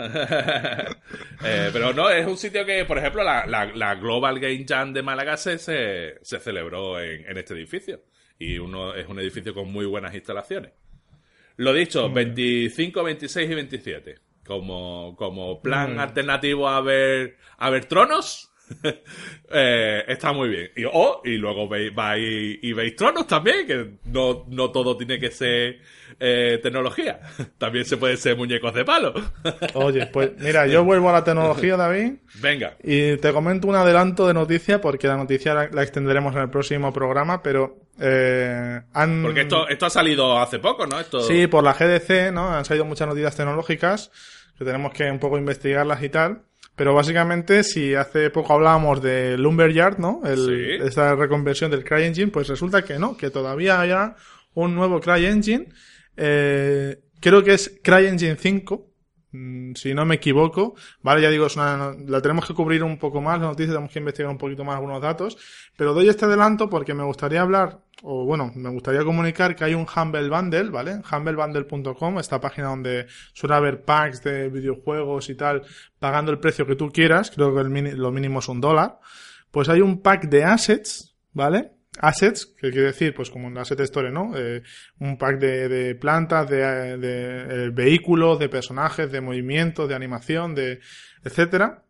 Eh, 1.43 1.69
pero 1.73 1.91
no, 1.93 2.09
es 2.09 2.25
un 2.27 2.37
sitio 2.37 2.65
que, 2.65 2.85
por 2.85 2.97
ejemplo, 2.97 3.23
la, 3.23 3.45
la- 3.47 3.65
la 3.73 3.95
Global 3.95 4.39
Game 4.39 4.63
Jam 4.67 4.93
de 4.93 5.01
Málaga 5.01 5.37
se, 5.37 5.57
se, 5.57 6.19
se 6.21 6.39
celebró 6.39 6.99
en, 7.01 7.25
en 7.25 7.37
este 7.37 7.53
edificio. 7.55 8.03
Y 8.37 8.57
uno 8.59 8.93
es 8.93 9.07
un 9.07 9.19
edificio 9.19 9.53
con 9.53 9.71
muy 9.71 9.85
buenas 9.85 10.13
instalaciones. 10.13 10.71
Lo 11.57 11.73
dicho, 11.73 12.09
25, 12.11 13.03
26 13.03 13.49
y 13.49 13.55
27. 13.55 14.15
Como, 14.51 15.15
como 15.15 15.61
plan 15.61 15.97
alternativo 15.97 16.67
a 16.67 16.81
ver, 16.81 17.37
a 17.57 17.69
ver 17.69 17.85
tronos. 17.85 18.51
eh, 19.49 20.03
está 20.09 20.33
muy 20.33 20.49
bien. 20.49 20.71
Y, 20.75 20.83
oh, 20.91 21.21
y 21.23 21.37
luego 21.37 21.69
veis, 21.69 21.95
vais 21.95 22.59
y 22.61 22.73
veis 22.73 22.93
tronos 22.97 23.27
también, 23.27 23.65
que 23.65 23.91
no, 24.03 24.43
no 24.49 24.69
todo 24.69 24.97
tiene 24.97 25.21
que 25.21 25.31
ser 25.31 25.79
eh, 26.19 26.59
tecnología. 26.61 27.21
También 27.57 27.85
se 27.85 27.95
puede 27.95 28.17
ser 28.17 28.35
muñecos 28.35 28.73
de 28.73 28.83
palo. 28.83 29.13
Oye, 29.73 30.07
pues 30.07 30.31
mira, 30.37 30.67
yo 30.67 30.83
vuelvo 30.83 31.09
a 31.09 31.13
la 31.13 31.23
tecnología, 31.23 31.77
David. 31.77 32.15
Venga. 32.41 32.75
Y 32.83 33.15
te 33.15 33.31
comento 33.31 33.69
un 33.69 33.75
adelanto 33.75 34.27
de 34.27 34.33
noticia, 34.33 34.81
porque 34.81 35.07
la 35.07 35.15
noticia 35.15 35.53
la, 35.53 35.69
la 35.71 35.81
extenderemos 35.81 36.35
en 36.35 36.41
el 36.41 36.49
próximo 36.49 36.91
programa, 36.91 37.41
pero 37.41 37.87
eh, 37.99 38.81
han... 38.93 39.23
Porque 39.23 39.41
esto, 39.41 39.67
esto 39.69 39.85
ha 39.85 39.89
salido 39.89 40.39
hace 40.39 40.59
poco, 40.59 40.85
¿no? 40.87 40.99
Esto... 40.99 41.21
Sí, 41.21 41.47
por 41.47 41.63
la 41.63 41.73
GDC, 41.73 42.33
¿no? 42.33 42.49
Han 42.49 42.65
salido 42.65 42.83
muchas 42.85 43.07
noticias 43.07 43.35
tecnológicas 43.35 44.11
que 44.61 44.65
tenemos 44.65 44.93
que 44.93 45.09
un 45.09 45.17
poco 45.17 45.39
investigarlas 45.39 46.03
y 46.03 46.09
tal. 46.09 46.43
Pero 46.75 46.93
básicamente, 46.93 47.63
si 47.63 47.95
hace 47.95 48.29
poco 48.29 48.53
hablábamos 48.53 49.01
de 49.01 49.35
Lumberyard, 49.35 49.97
¿no? 49.97 50.21
El, 50.23 50.37
Sí. 50.37 50.85
Esta 50.85 51.15
reconversión 51.15 51.71
del 51.71 51.83
CryEngine, 51.83 52.31
pues 52.31 52.47
resulta 52.47 52.83
que 52.83 52.99
no, 52.99 53.17
que 53.17 53.31
todavía 53.31 53.81
haya 53.81 54.15
un 54.53 54.75
nuevo 54.75 54.99
CryEngine. 54.99 55.69
Eh, 56.15 56.95
creo 57.19 57.43
que 57.43 57.55
es 57.55 57.79
CryEngine 57.81 58.35
5, 58.35 58.87
mm, 59.31 59.73
si 59.73 59.95
no 59.95 60.05
me 60.05 60.15
equivoco. 60.15 60.75
Vale, 61.01 61.23
ya 61.23 61.31
digo, 61.31 61.47
es 61.47 61.55
una, 61.55 61.95
la 62.05 62.21
tenemos 62.21 62.45
que 62.45 62.53
cubrir 62.53 62.83
un 62.83 62.99
poco 62.99 63.19
más, 63.19 63.39
la 63.39 63.47
noticia, 63.47 63.73
tenemos 63.73 63.91
que 63.91 63.97
investigar 63.97 64.29
un 64.29 64.37
poquito 64.37 64.63
más 64.63 64.75
algunos 64.75 65.01
datos. 65.01 65.39
Pero 65.77 65.93
doy 65.93 66.09
este 66.09 66.25
adelanto 66.25 66.69
porque 66.69 66.93
me 66.93 67.03
gustaría 67.03 67.41
hablar, 67.41 67.79
o 68.03 68.25
bueno, 68.25 68.51
me 68.55 68.69
gustaría 68.69 69.03
comunicar 69.03 69.55
que 69.55 69.63
hay 69.63 69.73
un 69.73 69.85
Humble 69.85 70.29
Bundle, 70.29 70.69
¿vale? 70.69 71.01
Humblebundle.com, 71.11 72.19
esta 72.19 72.39
página 72.39 72.67
donde 72.67 73.07
suele 73.33 73.55
haber 73.55 73.83
packs 73.83 74.23
de 74.23 74.49
videojuegos 74.49 75.29
y 75.29 75.35
tal, 75.35 75.63
pagando 75.99 76.31
el 76.31 76.39
precio 76.39 76.65
que 76.65 76.75
tú 76.75 76.89
quieras, 76.89 77.31
creo 77.31 77.55
que 77.55 77.63
lo 77.63 78.11
mínimo 78.11 78.39
es 78.39 78.47
un 78.47 78.61
dólar. 78.61 78.99
Pues 79.49 79.69
hay 79.69 79.81
un 79.81 80.01
pack 80.01 80.29
de 80.29 80.43
assets, 80.43 81.15
¿vale? 81.33 81.71
Assets, 81.99 82.45
que 82.45 82.71
quiere 82.71 82.87
decir, 82.87 83.13
pues 83.13 83.29
como 83.29 83.49
en 83.49 83.53
la 83.53 83.61
Asset 83.61 83.81
Store, 83.81 84.11
¿no? 84.11 84.31
Eh, 84.35 84.63
un 84.99 85.17
pack 85.17 85.39
de, 85.39 85.95
plantas, 85.95 86.49
de, 86.49 86.97
de, 86.97 87.65
eh, 87.65 87.69
vehículos, 87.71 88.39
de 88.39 88.47
personajes, 88.47 89.11
de 89.11 89.19
movimientos, 89.19 89.89
de 89.89 89.95
animación, 89.95 90.55
de 90.55 90.79
etcétera. 91.23 91.83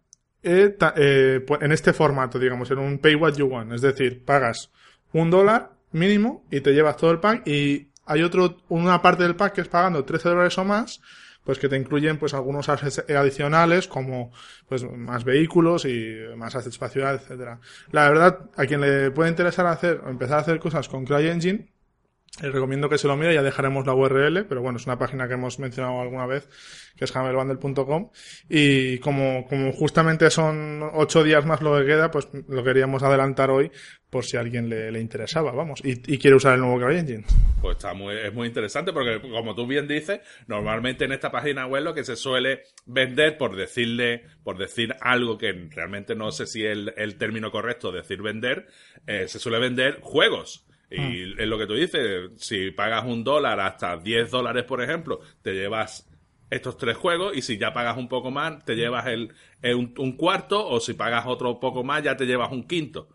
Eh, 0.44 0.76
eh, 0.96 1.46
en 1.62 1.72
este 1.72 1.94
formato, 1.94 2.40
digamos, 2.40 2.72
en 2.72 2.80
un 2.80 2.98
pay 2.98 3.16
what 3.16 3.34
you 3.36 3.46
want. 3.46 3.74
Es 3.74 3.82
decir, 3.82 4.24
pagas 4.26 4.72
un 5.14 5.30
dólar 5.30 5.74
mínimo 5.92 6.46
y 6.50 6.62
te 6.62 6.74
llevas 6.74 6.98
todo 6.98 7.12
el 7.12 7.20
pack 7.20 7.48
y 7.48 7.90
hay 8.06 8.24
otro, 8.24 8.58
una 8.70 9.02
parte 9.02 9.24
del 9.24 9.36
pack 9.36 9.54
que 9.54 9.62
es 9.62 9.68
pagando 9.68 10.04
13 10.04 10.30
dólares 10.30 10.58
o 10.58 10.66
más, 10.66 11.02
pues 11.44 11.60
que 11.60 11.70
te 11.70 11.78
incluyen 11.78 12.18
pues 12.18 12.34
algunos 12.34 12.70
adicionales 12.70 13.88
como 13.88 14.32
pues 14.68 14.84
más 14.84 15.24
vehículos 15.24 15.86
y 15.86 16.18
más 16.36 16.56
ciudad, 16.90 17.16
etcétera. 17.16 17.60
La 17.92 18.10
verdad, 18.10 18.50
a 18.56 18.66
quien 18.66 18.82
le 18.82 19.12
puede 19.12 19.30
interesar 19.30 19.66
hacer, 19.68 20.02
empezar 20.08 20.40
a 20.40 20.42
hacer 20.42 20.60
cosas 20.60 20.88
con 20.88 21.06
CryEngine, 21.06 21.71
les 22.40 22.52
recomiendo 22.52 22.88
que 22.88 22.98
se 22.98 23.08
lo 23.08 23.18
mire, 23.18 23.34
ya 23.34 23.44
dejaremos 23.44 23.86
la 23.86 23.94
URL, 23.94 24.46
pero 24.46 24.62
bueno, 24.62 24.78
es 24.78 24.86
una 24.86 24.98
página 24.98 25.28
que 25.28 25.34
hemos 25.34 25.60
mencionado 25.60 26.00
alguna 26.00 26.26
vez, 26.26 26.48
que 26.96 27.04
es 27.04 27.16
hammerbundle.com, 27.16 28.10
y 28.50 29.00
como, 29.00 29.46
justamente 29.74 30.30
son 30.30 30.82
ocho 30.94 31.24
días 31.24 31.46
más 31.46 31.62
lo 31.62 31.78
que 31.78 31.86
queda, 31.86 32.10
pues 32.10 32.30
lo 32.48 32.64
queríamos 32.64 33.04
adelantar 33.04 33.52
hoy, 33.52 33.70
por 34.10 34.26
si 34.26 34.38
a 34.38 34.40
alguien 34.40 34.70
le, 34.70 34.92
le 34.92 35.02
interesaba, 35.02 35.52
vamos, 35.52 35.82
y, 35.84 35.92
y 35.92 36.18
quiere 36.18 36.38
usar 36.38 36.56
el 36.56 36.62
nuevo 36.62 36.80
CryEngine. 36.80 37.26
Pues 37.62 37.78
está 37.78 37.94
muy, 37.94 38.16
es 38.16 38.34
muy 38.34 38.48
interesante 38.48 38.94
porque, 38.94 39.22
como 39.22 39.54
tú 39.54 39.68
bien 39.68 39.88
dices, 39.88 40.22
normalmente 40.48 41.06
en 41.06 41.12
esta 41.12 41.32
página 41.32 41.68
web 41.68 41.84
lo 41.84 41.94
que 41.94 42.06
se 42.06 42.16
suele 42.16 42.64
vender, 42.86 43.38
por 43.38 43.58
decirle, 43.58 44.24
por 44.44 44.58
decir 44.58 44.96
algo 45.02 45.38
que 45.38 45.52
realmente 45.70 46.16
no 46.16 46.32
sé 46.32 46.48
si 46.48 46.66
es 46.66 46.72
el, 46.72 46.94
el 46.96 47.18
término 47.18 47.52
correcto, 47.52 47.92
decir 47.92 48.22
vender, 48.22 48.68
eh, 49.06 49.28
se 49.28 49.38
suele 49.38 49.60
vender 49.60 50.00
juegos. 50.02 50.66
Y 50.92 51.42
es 51.42 51.48
lo 51.48 51.58
que 51.58 51.68
tú 51.68 51.74
dices, 51.76 52.32
si 52.38 52.72
pagas 52.72 53.06
un 53.06 53.24
dólar 53.24 53.60
hasta 53.60 53.98
10 53.98 54.30
dólares, 54.30 54.64
por 54.66 54.82
ejemplo, 54.84 55.20
te 55.42 55.54
llevas 55.54 56.08
estos 56.50 56.78
tres 56.78 56.98
juegos 56.98 57.36
y 57.38 57.42
si 57.42 57.58
ya 57.58 57.72
pagas 57.72 57.96
un 57.98 58.10
poco 58.10 58.30
más, 58.30 58.66
te 58.66 58.76
llevas 58.76 59.08
el, 59.08 59.34
el- 59.62 59.76
un, 59.76 59.94
un 59.98 60.18
cuarto 60.18 60.68
o 60.68 60.80
si 60.82 60.94
pagas 60.94 61.26
otro 61.26 61.60
poco 61.62 61.84
más, 61.84 62.04
ya 62.04 62.18
te 62.18 62.26
llevas 62.26 62.52
un 62.52 62.68
quinto. 62.68 63.08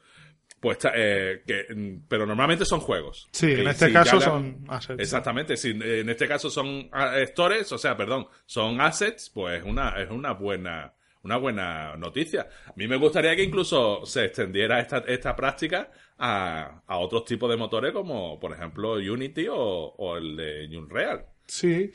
Pues, 0.59 0.79
eh, 0.95 1.43
que, 1.47 1.67
mm, 1.75 2.07
pero 2.09 2.25
normalmente 2.25 2.65
son 2.65 2.81
juegos. 2.81 3.29
Sí, 3.31 3.53
en 3.53 3.69
este 3.69 3.89
si 3.89 3.93
caso 3.93 4.17
la- 4.17 4.23
son 4.25 4.65
assets. 4.69 5.01
Exactamente, 5.03 5.57
si 5.59 5.71
en 5.73 6.09
este 6.09 6.27
caso 6.27 6.49
son 6.49 6.89
ah, 6.93 7.15
stores, 7.27 7.71
o 7.73 7.79
sea, 7.79 7.95
perdón, 7.95 8.27
son 8.47 8.81
assets, 8.81 9.29
pues 9.29 9.63
una, 9.65 9.91
es 10.01 10.11
una 10.11 10.33
buena, 10.33 10.95
una 11.27 11.37
buena 11.37 11.97
noticia. 11.97 12.49
A 12.67 12.73
mí 12.77 12.89
me 12.89 12.97
gustaría 12.97 13.37
que 13.37 13.43
incluso 13.43 14.07
se 14.07 14.25
extendiera 14.25 14.81
esta, 14.81 14.99
esta 15.07 15.37
práctica 15.37 15.91
a, 16.19 16.83
a 16.87 16.99
otros 16.99 17.25
tipos 17.25 17.51
de 17.51 17.57
motores 17.57 17.93
como, 17.93 18.41
por 18.41 18.53
ejemplo, 18.53 18.93
Unity 18.95 19.49
o, 19.49 19.57
o 19.59 20.17
el 20.17 20.37
de 20.37 20.77
Unreal. 20.79 21.27
Sí. 21.47 21.91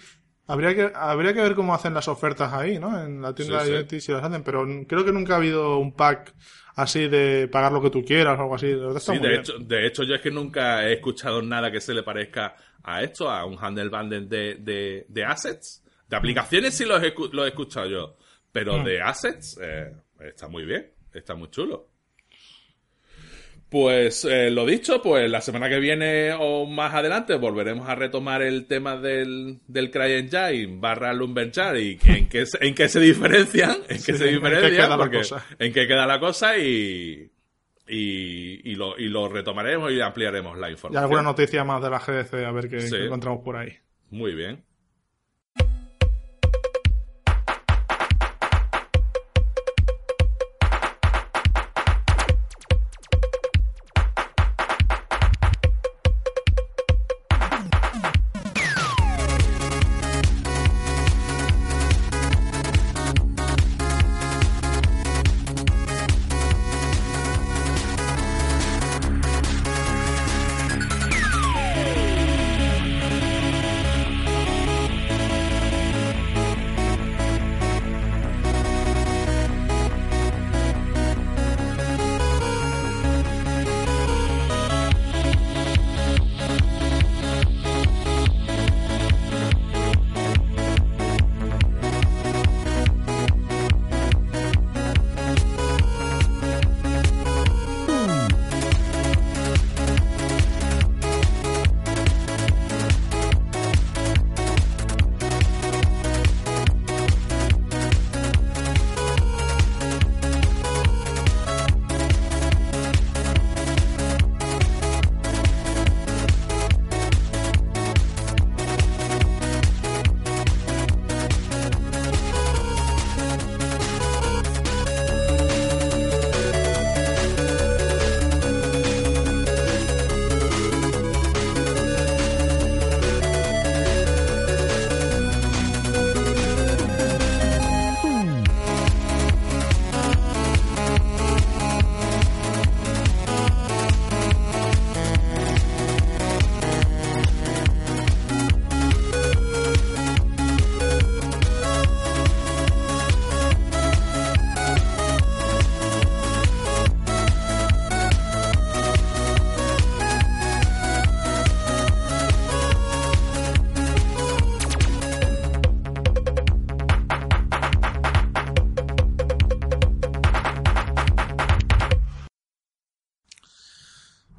Habría 0.48 0.76
que, 0.76 0.92
habría 0.94 1.34
que 1.34 1.42
ver 1.42 1.56
cómo 1.56 1.74
hacen 1.74 1.94
las 1.94 2.08
ofertas 2.08 2.52
ahí, 2.54 2.78
¿no? 2.78 3.02
En 3.04 3.22
la 3.22 3.34
tienda 3.34 3.60
Sí, 3.62 3.66
sí. 3.66 3.72
de 3.72 3.78
Unity 3.80 4.02
si 4.02 4.12
las 4.12 4.24
hacen, 4.24 4.44
pero 4.44 4.66
creo 4.88 5.06
que 5.06 5.12
nunca 5.14 5.34
ha 5.34 5.38
habido 5.38 5.78
un 5.78 5.94
pack 5.96 6.34
así 6.76 7.08
de 7.08 7.48
pagar 7.48 7.72
lo 7.72 7.82
que 7.82 7.90
tú 7.90 8.04
quieras 8.04 8.38
o 8.38 8.42
algo 8.42 8.56
así. 8.56 8.68
Está 8.72 9.00
Sí, 9.14 9.20
de 9.20 9.36
hecho, 9.36 9.54
de 9.60 9.88
hecho, 9.88 10.04
yo 10.04 10.16
es 10.16 10.22
que 10.22 10.32
nunca 10.32 10.86
he 10.88 10.94
escuchado 10.94 11.42
nada 11.42 11.72
que 11.72 11.80
se 11.80 11.94
le 11.94 12.04
parezca 12.04 12.56
a 12.84 13.02
esto, 13.02 13.30
a 13.30 13.46
un 13.46 13.58
handle 13.64 13.90
bundle 13.90 14.22
de, 14.28 14.56
de, 14.56 15.06
de 15.08 15.24
assets. 15.24 15.84
De 16.10 16.18
aplicaciones 16.18 16.76
sí 16.76 16.84
los 16.84 17.02
he, 17.02 17.16
escu- 17.16 17.32
los 17.32 17.46
he 17.46 17.50
escuchado 17.50 17.88
yo, 17.88 18.18
pero 18.52 18.78
Mm. 18.80 18.84
de 18.86 19.02
assets 19.02 19.60
eh, 19.62 19.92
está 20.22 20.48
muy 20.48 20.66
bien, 20.66 20.90
está 21.14 21.36
muy 21.36 21.50
chulo. 21.50 21.88
Pues 23.70 24.26
eh, 24.26 24.50
lo 24.52 24.66
dicho, 24.66 25.02
pues 25.02 25.32
la 25.32 25.40
semana 25.40 25.70
que 25.70 25.80
viene 25.80 26.34
o 26.38 26.66
más 26.66 26.94
adelante 26.94 27.36
volveremos 27.36 27.88
a 27.88 27.96
retomar 27.96 28.42
el 28.42 28.66
tema 28.68 28.98
del, 28.98 29.60
del 29.66 29.90
CryEngine 29.90 30.78
barra 30.78 31.14
Lumberjack 31.14 31.78
y 31.78 31.98
en 32.04 32.28
qué, 32.28 32.46
se- 32.46 32.58
en 32.68 32.76
qué 32.76 32.90
se 32.90 33.00
diferencian, 33.00 33.78
en 33.88 33.98
qué 33.98 33.98
Sí, 33.98 34.14
se 34.18 34.24
en 34.26 34.30
qué 34.30 34.36
diferencian, 34.36 34.72
queda 34.76 34.88
la 34.90 34.98
porque 34.98 35.18
cosa. 35.20 35.46
en 35.58 35.72
qué 35.72 35.88
queda 35.88 36.06
la 36.06 36.20
cosa 36.20 36.58
y, 36.58 37.32
y, 37.88 38.72
y 38.72 38.76
lo, 38.76 39.00
y 39.00 39.08
lo 39.08 39.30
retomaremos 39.30 39.90
y 39.94 40.02
ampliaremos 40.02 40.58
la 40.58 40.68
Y 40.68 40.74
información. 40.74 41.02
alguna 41.04 41.22
noticia 41.22 41.64
más 41.64 41.82
de 41.82 41.90
la 41.90 42.00
GDC, 42.00 42.34
a 42.46 42.52
ver 42.52 42.68
qué, 42.70 42.82
Sí. 42.82 42.92
qué 42.98 43.06
encontramos 43.06 43.42
por 43.42 43.56
ahí. 43.56 43.72
Muy 44.10 44.36
bien. 44.36 44.66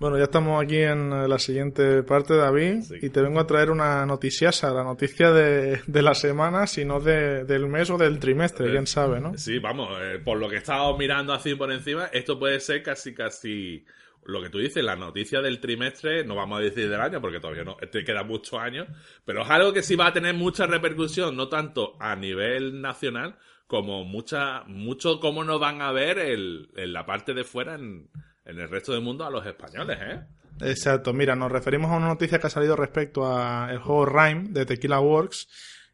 Bueno, 0.03 0.19
ya 0.19 0.25
estamos 0.25 0.61
aquí 0.61 0.79
en 0.79 1.13
eh, 1.13 1.29
la 1.29 1.39
siguiente 1.39 2.03
parte, 2.03 2.35
David, 2.37 2.83
Sí. 2.83 2.97
y 3.03 3.11
te 3.11 3.23
vengo 3.23 3.39
a 3.39 3.47
traer 3.47 3.71
una 3.71 4.05
noticiasa, 4.05 4.75
la 4.75 4.83
noticia 4.83 5.31
de, 5.31 5.81
de 5.87 6.03
la 6.03 6.17
semana, 6.17 6.67
si 6.67 6.85
no 6.85 6.99
de, 6.99 7.45
del 7.45 7.69
mes 7.69 7.89
o 7.89 7.97
del 7.97 8.19
trimestre, 8.19 8.69
quién 8.69 8.89
sabe, 8.89 9.21
¿no? 9.21 9.39
Sí, 9.39 9.61
vamos, 9.61 9.91
eh, 10.01 10.19
por 10.19 10.39
lo 10.39 10.49
que 10.49 10.57
he 10.57 10.59
estado 10.59 10.99
mirando 10.99 11.33
así 11.33 11.55
por 11.55 11.71
encima, 11.71 12.07
esto 12.07 12.37
puede 12.37 12.59
ser 12.59 12.83
casi, 12.83 13.15
casi 13.15 13.85
lo 14.25 14.43
que 14.43 14.51
tú 14.51 14.59
dices, 14.59 14.83
la 14.83 14.97
noticia 14.97 15.41
del 15.41 15.61
trimestre, 15.61 16.25
no 16.25 16.35
vamos 16.35 16.59
a 16.59 16.63
decir 16.63 16.91
del 16.91 17.01
año 17.01 17.21
porque 17.21 17.39
todavía 17.39 17.63
no, 17.63 17.77
te 17.77 18.03
quedan 18.03 18.27
muchos 18.27 18.59
años, 18.59 18.89
pero 19.25 19.43
es 19.43 19.51
algo 19.51 19.73
que 19.73 19.85
sí 19.85 19.95
va 19.95 20.09
a 20.09 20.13
tener 20.13 20.35
mucha 20.35 20.67
repercusión, 20.67 21.37
no 21.37 21.49
tanto 21.49 21.95
a 22.01 22.17
nivel 22.17 22.81
nacional, 22.81 23.37
como 23.69 24.05
mucha, 24.05 24.65
mucho 24.67 25.21
cómo 25.21 25.45
nos 25.45 25.61
van 25.61 25.81
a 25.81 25.93
ver 25.93 26.19
el, 26.19 26.71
en 26.75 26.93
la 26.93 27.07
parte 27.07 27.35
de 27.35 27.45
fuera, 27.45 27.77
en, 27.77 28.11
en 28.45 28.59
el 28.59 28.69
resto 28.69 28.93
del 28.93 29.03
mundo, 29.03 29.25
a 29.25 29.31
los 29.31 29.47
españoles, 29.47 29.99
¿eh? 30.01 30.21
Exacto, 30.61 31.13
mira, 31.13 31.35
nos 31.35 31.51
referimos 31.51 31.91
a 31.91 31.97
una 31.97 32.09
noticia 32.09 32.39
que 32.39 32.47
ha 32.47 32.51
salido 32.51 32.77
respecto 32.77 33.27
al 33.27 33.79
juego 33.79 34.07
Rhyme 34.07 34.51
de 34.51 34.67
Tequila 34.67 35.01
Works 35.01 35.49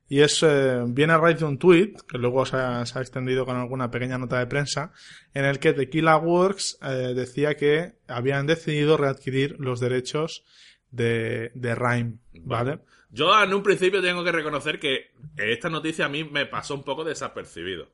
y 0.09 0.21
es 0.21 0.43
eh, 0.43 0.83
viene 0.87 1.13
a 1.13 1.19
raíz 1.19 1.39
de 1.39 1.45
un 1.45 1.59
tweet 1.59 1.95
que 2.09 2.19
luego 2.19 2.45
se 2.47 2.57
ha, 2.57 2.85
se 2.87 2.99
ha 2.99 3.03
extendido 3.03 3.45
con 3.45 3.57
alguna 3.57 3.91
pequeña 3.91 4.19
nota 4.19 4.39
de 4.39 4.47
prensa 4.47 4.93
en 5.35 5.45
el 5.45 5.59
que 5.59 5.75
Tequila 5.75 6.17
Works 6.17 6.79
eh, 6.83 7.15
decía 7.15 7.57
que 7.57 7.95
habían 8.09 8.47
decidido 8.47 8.97
readquirir 8.97 9.57
los 9.59 9.81
derechos 9.81 10.45
de, 10.91 11.51
de 11.55 11.75
Rhyme, 11.75 12.19
¿vale? 12.43 12.81
Yo 13.11 13.43
en 13.43 13.55
un 13.55 13.63
principio 13.63 14.03
tengo 14.03 14.25
que 14.25 14.33
reconocer 14.33 14.79
que 14.79 15.13
esta 15.37 15.71
noticia 15.71 16.07
a 16.07 16.11
mí 16.11 16.25
me 16.25 16.47
pasó 16.47 16.75
un 16.75 16.85
poco 16.85 17.05
desapercibido. 17.05 17.89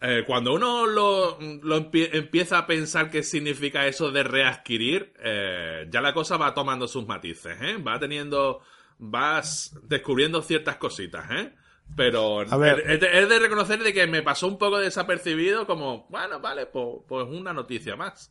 Eh, 0.00 0.22
cuando 0.26 0.54
uno 0.54 0.86
lo, 0.86 1.38
lo 1.40 1.76
empie- 1.76 2.10
empieza 2.12 2.58
a 2.58 2.66
pensar 2.66 3.10
qué 3.10 3.22
significa 3.24 3.86
eso 3.86 4.12
de 4.12 4.22
readquirir, 4.22 5.12
eh, 5.18 5.86
ya 5.90 6.00
la 6.00 6.14
cosa 6.14 6.36
va 6.36 6.54
tomando 6.54 6.86
sus 6.86 7.04
matices, 7.06 7.56
¿eh? 7.60 7.76
Va 7.78 7.98
teniendo, 7.98 8.60
vas 8.98 9.74
descubriendo 9.82 10.40
ciertas 10.42 10.76
cositas, 10.76 11.28
¿eh? 11.32 11.52
Pero 11.96 12.42
A 12.48 12.56
ver. 12.56 12.84
es 12.86 13.00
de, 13.00 13.20
es 13.22 13.28
de 13.28 13.38
reconocer 13.40 13.82
de 13.82 13.92
que 13.92 14.06
me 14.06 14.22
pasó 14.22 14.46
un 14.46 14.58
poco 14.58 14.78
desapercibido 14.78 15.66
como, 15.66 16.06
bueno, 16.10 16.38
vale, 16.40 16.66
pues, 16.66 16.86
pues 17.08 17.26
una 17.28 17.52
noticia 17.52 17.96
más. 17.96 18.30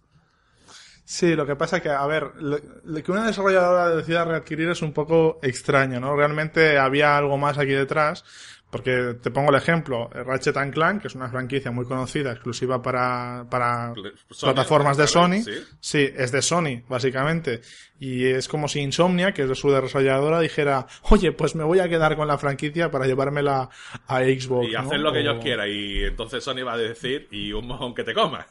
Sí, 1.03 1.35
lo 1.35 1.45
que 1.45 1.55
pasa 1.55 1.77
es 1.77 1.83
que, 1.83 1.89
a 1.89 2.05
ver, 2.05 2.33
lo, 2.41 2.57
lo 2.83 3.01
que 3.03 3.11
una 3.11 3.25
desarrolladora 3.25 3.89
decida 3.95 4.25
readquirir 4.25 4.69
es 4.69 4.81
un 4.81 4.91
poco 4.93 5.39
extraño, 5.41 6.01
¿no? 6.01 6.15
Realmente 6.17 6.77
había 6.77 7.17
algo 7.17 7.37
más 7.37 7.57
aquí 7.57 7.71
detrás, 7.71 8.25
porque 8.69 9.15
te 9.21 9.31
pongo 9.31 9.49
el 9.49 9.55
ejemplo, 9.55 10.09
Ratchet 10.11 10.57
and 10.57 10.73
Clank, 10.73 11.01
que 11.01 11.07
es 11.07 11.15
una 11.15 11.29
franquicia 11.29 11.71
muy 11.71 11.85
conocida, 11.85 12.31
exclusiva 12.33 12.81
para, 12.81 13.45
para 13.49 13.93
Sony, 14.29 14.47
plataformas 14.51 14.97
de 14.97 15.07
Sony, 15.07 15.41
¿sí? 15.43 15.53
sí, 15.79 16.09
es 16.15 16.31
de 16.33 16.41
Sony, 16.41 16.81
básicamente, 16.89 17.61
y 17.99 18.25
es 18.25 18.47
como 18.49 18.67
si 18.67 18.81
Insomnia, 18.81 19.31
que 19.33 19.43
es 19.43 19.49
de 19.49 19.55
su 19.55 19.69
desarrolladora, 19.71 20.41
dijera, 20.41 20.85
oye, 21.03 21.31
pues 21.31 21.55
me 21.55 21.63
voy 21.63 21.79
a 21.79 21.87
quedar 21.87 22.15
con 22.17 22.27
la 22.27 22.37
franquicia 22.37 22.91
para 22.91 23.05
llevármela 23.07 23.69
a 24.07 24.19
Xbox, 24.19 24.67
Y 24.69 24.73
¿no? 24.73 24.79
hacer 24.81 24.99
lo 24.99 25.11
que 25.13 25.19
O- 25.19 25.21
ellos 25.21 25.37
quieran. 25.41 25.69
Y 25.69 26.03
entonces 26.03 26.43
Sony 26.43 26.63
va 26.65 26.73
a 26.73 26.77
decir, 26.77 27.27
y 27.31 27.53
un 27.53 27.67
mojón 27.67 27.95
que 27.95 28.03
te 28.03 28.13
comas. 28.13 28.45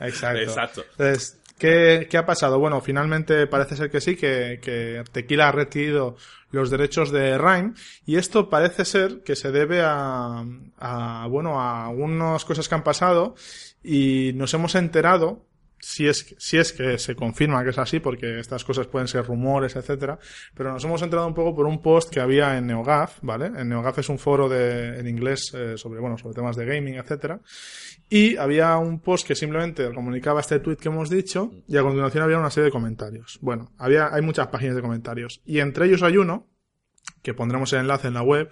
Exacto. 0.00 0.40
Exacto. 0.42 0.84
Entonces, 0.92 1.40
¿qué, 1.58 2.08
ha 2.16 2.26
pasado? 2.26 2.58
Bueno, 2.58 2.80
finalmente 2.80 3.46
parece 3.46 3.76
ser 3.76 3.90
que 3.90 4.00
sí, 4.00 4.16
que, 4.16 4.60
que 4.62 5.02
Tequila 5.12 5.48
ha 5.48 5.52
readquirido 5.52 6.16
los 6.50 6.70
derechos 6.70 7.10
de 7.10 7.36
Rhyme 7.36 7.74
y 8.06 8.16
esto 8.16 8.48
parece 8.48 8.84
ser 8.84 9.22
que 9.22 9.36
se 9.36 9.52
debe 9.52 9.82
a, 9.82 10.44
a, 10.78 11.26
bueno, 11.28 11.60
a 11.60 11.86
algunas 11.86 12.44
cosas 12.44 12.68
que 12.68 12.74
han 12.74 12.84
pasado 12.84 13.34
y 13.82 14.32
nos 14.34 14.54
hemos 14.54 14.74
enterado 14.74 15.47
si 15.80 16.08
es, 16.08 16.34
si 16.38 16.58
es 16.58 16.72
que 16.72 16.98
se 16.98 17.14
confirma 17.14 17.62
que 17.62 17.70
es 17.70 17.78
así, 17.78 18.00
porque 18.00 18.38
estas 18.38 18.64
cosas 18.64 18.86
pueden 18.86 19.08
ser 19.08 19.24
rumores, 19.24 19.76
etcétera, 19.76 20.18
pero 20.54 20.72
nos 20.72 20.84
hemos 20.84 21.02
enterado 21.02 21.26
un 21.26 21.34
poco 21.34 21.54
por 21.54 21.66
un 21.66 21.80
post 21.80 22.10
que 22.10 22.20
había 22.20 22.56
en 22.56 22.66
NeoGAF, 22.66 23.18
¿vale? 23.22 23.46
En 23.46 23.68
NeoGAF 23.68 23.98
es 23.98 24.08
un 24.08 24.18
foro 24.18 24.48
de, 24.48 24.98
en 24.98 25.06
inglés 25.06 25.52
eh, 25.54 25.76
sobre, 25.76 26.00
bueno, 26.00 26.18
sobre 26.18 26.34
temas 26.34 26.56
de 26.56 26.66
gaming, 26.66 26.94
etcétera, 26.94 27.40
y 28.08 28.36
había 28.36 28.76
un 28.76 29.00
post 29.00 29.26
que 29.26 29.34
simplemente 29.34 29.92
comunicaba 29.92 30.40
este 30.40 30.60
tweet 30.60 30.76
que 30.76 30.88
hemos 30.88 31.10
dicho, 31.10 31.50
y 31.66 31.76
a 31.76 31.82
continuación 31.82 32.24
había 32.24 32.38
una 32.38 32.50
serie 32.50 32.66
de 32.66 32.72
comentarios. 32.72 33.38
Bueno, 33.40 33.72
había, 33.78 34.12
hay 34.12 34.22
muchas 34.22 34.48
páginas 34.48 34.76
de 34.76 34.82
comentarios, 34.82 35.40
y 35.44 35.60
entre 35.60 35.86
ellos 35.86 36.02
hay 36.02 36.16
uno, 36.16 36.46
que 37.22 37.34
pondremos 37.34 37.72
el 37.72 37.80
enlace 37.80 38.08
en 38.08 38.14
la 38.14 38.22
web, 38.22 38.50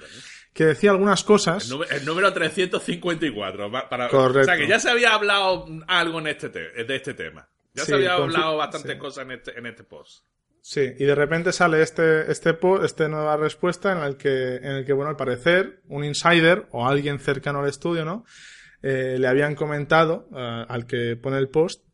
que 0.57 0.65
decía 0.65 0.91
algunas 0.91 1.23
cosas. 1.23 1.71
El, 1.91 2.07
número 2.07 2.33
354. 2.33 3.71
Para, 3.71 4.09
Correcto. 4.09 4.41
O 4.41 4.45
sea, 4.45 4.57
que 4.57 4.67
ya 4.67 4.81
se 4.81 4.89
había 4.89 5.13
hablado 5.13 5.67
algo 5.87 6.19
en 6.21 6.29
este 6.29 6.49
de 6.49 6.97
este 6.97 7.13
tema. 7.13 7.47
Ya 7.75 7.85
se 7.85 7.95
había 7.95 8.15
hablado 8.15 8.57
bastantes 8.57 8.97
cosas 8.97 9.27
en 9.27 9.33
este, 9.33 9.59
en 9.59 9.67
este 9.67 9.85
post. 9.85 10.25
Sí, 10.63 10.81
y 10.81 11.05
de 11.05 11.15
repente 11.15 11.53
sale 11.53 11.83
este, 11.83 12.33
este 12.33 12.55
post, 12.55 12.85
esta 12.85 13.07
nueva 13.07 13.37
respuesta 13.37 13.93
en 13.93 13.99
el 13.99 14.17
que, 14.17 14.57
en 14.57 14.73
el 14.73 14.85
que, 14.87 14.95
bueno, 14.95 15.11
al 15.11 15.17
parecer, 15.17 15.83
un 15.89 16.03
insider 16.05 16.67
o 16.71 16.89
alguien 16.89 17.19
cercano 17.21 17.61
al 17.61 17.69
estudio, 17.69 18.05
¿no? 18.05 18.25
Eh, 18.83 19.17
le 19.19 19.29
habían 19.29 19.55
comentado 19.55 20.29
eh, 20.35 20.65
al 20.67 20.87
que 20.87 21.17
pone 21.17 21.39
el 21.39 21.51
post 21.51 21.86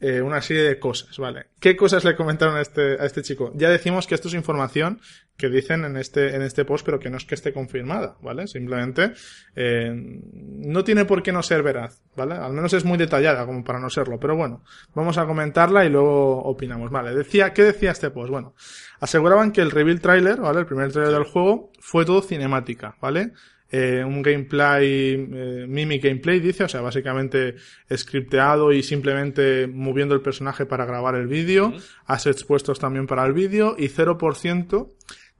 eh, 0.00 0.22
una 0.22 0.40
serie 0.40 0.62
de 0.62 0.78
cosas, 0.78 1.18
¿vale? 1.18 1.46
¿Qué 1.60 1.76
cosas 1.76 2.04
le 2.04 2.16
comentaron 2.16 2.56
a 2.56 2.62
este, 2.62 3.00
a 3.00 3.04
este 3.04 3.22
chico? 3.22 3.52
Ya 3.54 3.68
decimos 3.68 4.06
que 4.06 4.14
esto 4.14 4.28
es 4.28 4.34
información 4.34 5.00
que 5.36 5.48
dicen 5.48 5.84
en 5.84 5.96
este, 5.96 6.34
en 6.34 6.42
este 6.42 6.64
post, 6.64 6.84
pero 6.84 6.98
que 6.98 7.10
no 7.10 7.16
es 7.16 7.24
que 7.24 7.34
esté 7.34 7.52
confirmada, 7.52 8.16
¿vale? 8.22 8.46
Simplemente 8.46 9.12
eh, 9.56 9.90
no 9.92 10.84
tiene 10.84 11.04
por 11.04 11.22
qué 11.22 11.32
no 11.32 11.42
ser 11.42 11.62
veraz, 11.62 12.02
¿vale? 12.16 12.34
Al 12.34 12.52
menos 12.52 12.72
es 12.72 12.84
muy 12.84 12.98
detallada 12.98 13.44
como 13.46 13.62
para 13.62 13.78
no 13.78 13.90
serlo, 13.90 14.18
pero 14.18 14.36
bueno, 14.36 14.62
vamos 14.94 15.18
a 15.18 15.26
comentarla 15.26 15.84
y 15.84 15.90
luego 15.90 16.42
opinamos, 16.44 16.90
¿vale? 16.90 17.14
Decía, 17.14 17.52
¿qué 17.52 17.62
decía 17.64 17.90
este 17.90 18.10
post? 18.10 18.30
Bueno, 18.30 18.54
aseguraban 19.00 19.52
que 19.52 19.60
el 19.60 19.70
reveal 19.70 20.00
trailer, 20.00 20.40
¿vale? 20.40 20.60
El 20.60 20.66
primer 20.66 20.92
trailer 20.92 21.12
del 21.12 21.24
juego 21.24 21.72
fue 21.78 22.04
todo 22.04 22.22
cinemática, 22.22 22.96
¿vale? 23.00 23.32
Eh, 23.70 24.02
un 24.04 24.22
gameplay, 24.22 25.12
eh, 25.32 25.66
mimic 25.68 26.02
gameplay, 26.02 26.40
dice, 26.40 26.64
o 26.64 26.68
sea, 26.68 26.80
básicamente 26.80 27.56
scripteado 27.94 28.72
y 28.72 28.82
simplemente 28.82 29.66
moviendo 29.66 30.14
el 30.14 30.20
personaje 30.20 30.66
para 30.66 30.84
grabar 30.84 31.14
el 31.14 31.26
vídeo, 31.26 31.72
assets 32.06 32.44
puestos 32.44 32.78
también 32.78 33.06
para 33.06 33.24
el 33.24 33.32
vídeo 33.32 33.76
y 33.78 33.88
0% 33.88 34.88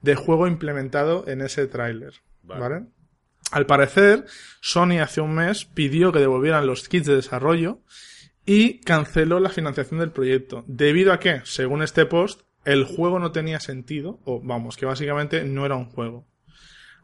de 0.01 0.15
juego 0.15 0.47
implementado 0.47 1.25
en 1.27 1.41
ese 1.41 1.67
tráiler, 1.67 2.13
vale. 2.43 2.85
Al 3.51 3.65
parecer, 3.65 4.25
Sony 4.61 4.99
hace 5.01 5.19
un 5.19 5.35
mes 5.35 5.65
pidió 5.65 6.13
que 6.13 6.19
devolvieran 6.19 6.65
los 6.65 6.87
kits 6.87 7.07
de 7.07 7.15
desarrollo 7.15 7.81
y 8.45 8.79
canceló 8.79 9.41
la 9.41 9.49
financiación 9.49 9.99
del 9.99 10.11
proyecto. 10.11 10.63
¿Debido 10.67 11.11
a 11.11 11.19
que, 11.19 11.41
según 11.43 11.83
este 11.83 12.05
post, 12.05 12.41
el 12.65 12.85
juego 12.85 13.19
no 13.19 13.31
tenía 13.31 13.59
sentido, 13.59 14.19
o 14.23 14.39
vamos, 14.41 14.77
que 14.77 14.85
básicamente 14.85 15.43
no 15.43 15.65
era 15.65 15.75
un 15.75 15.85
juego. 15.85 16.27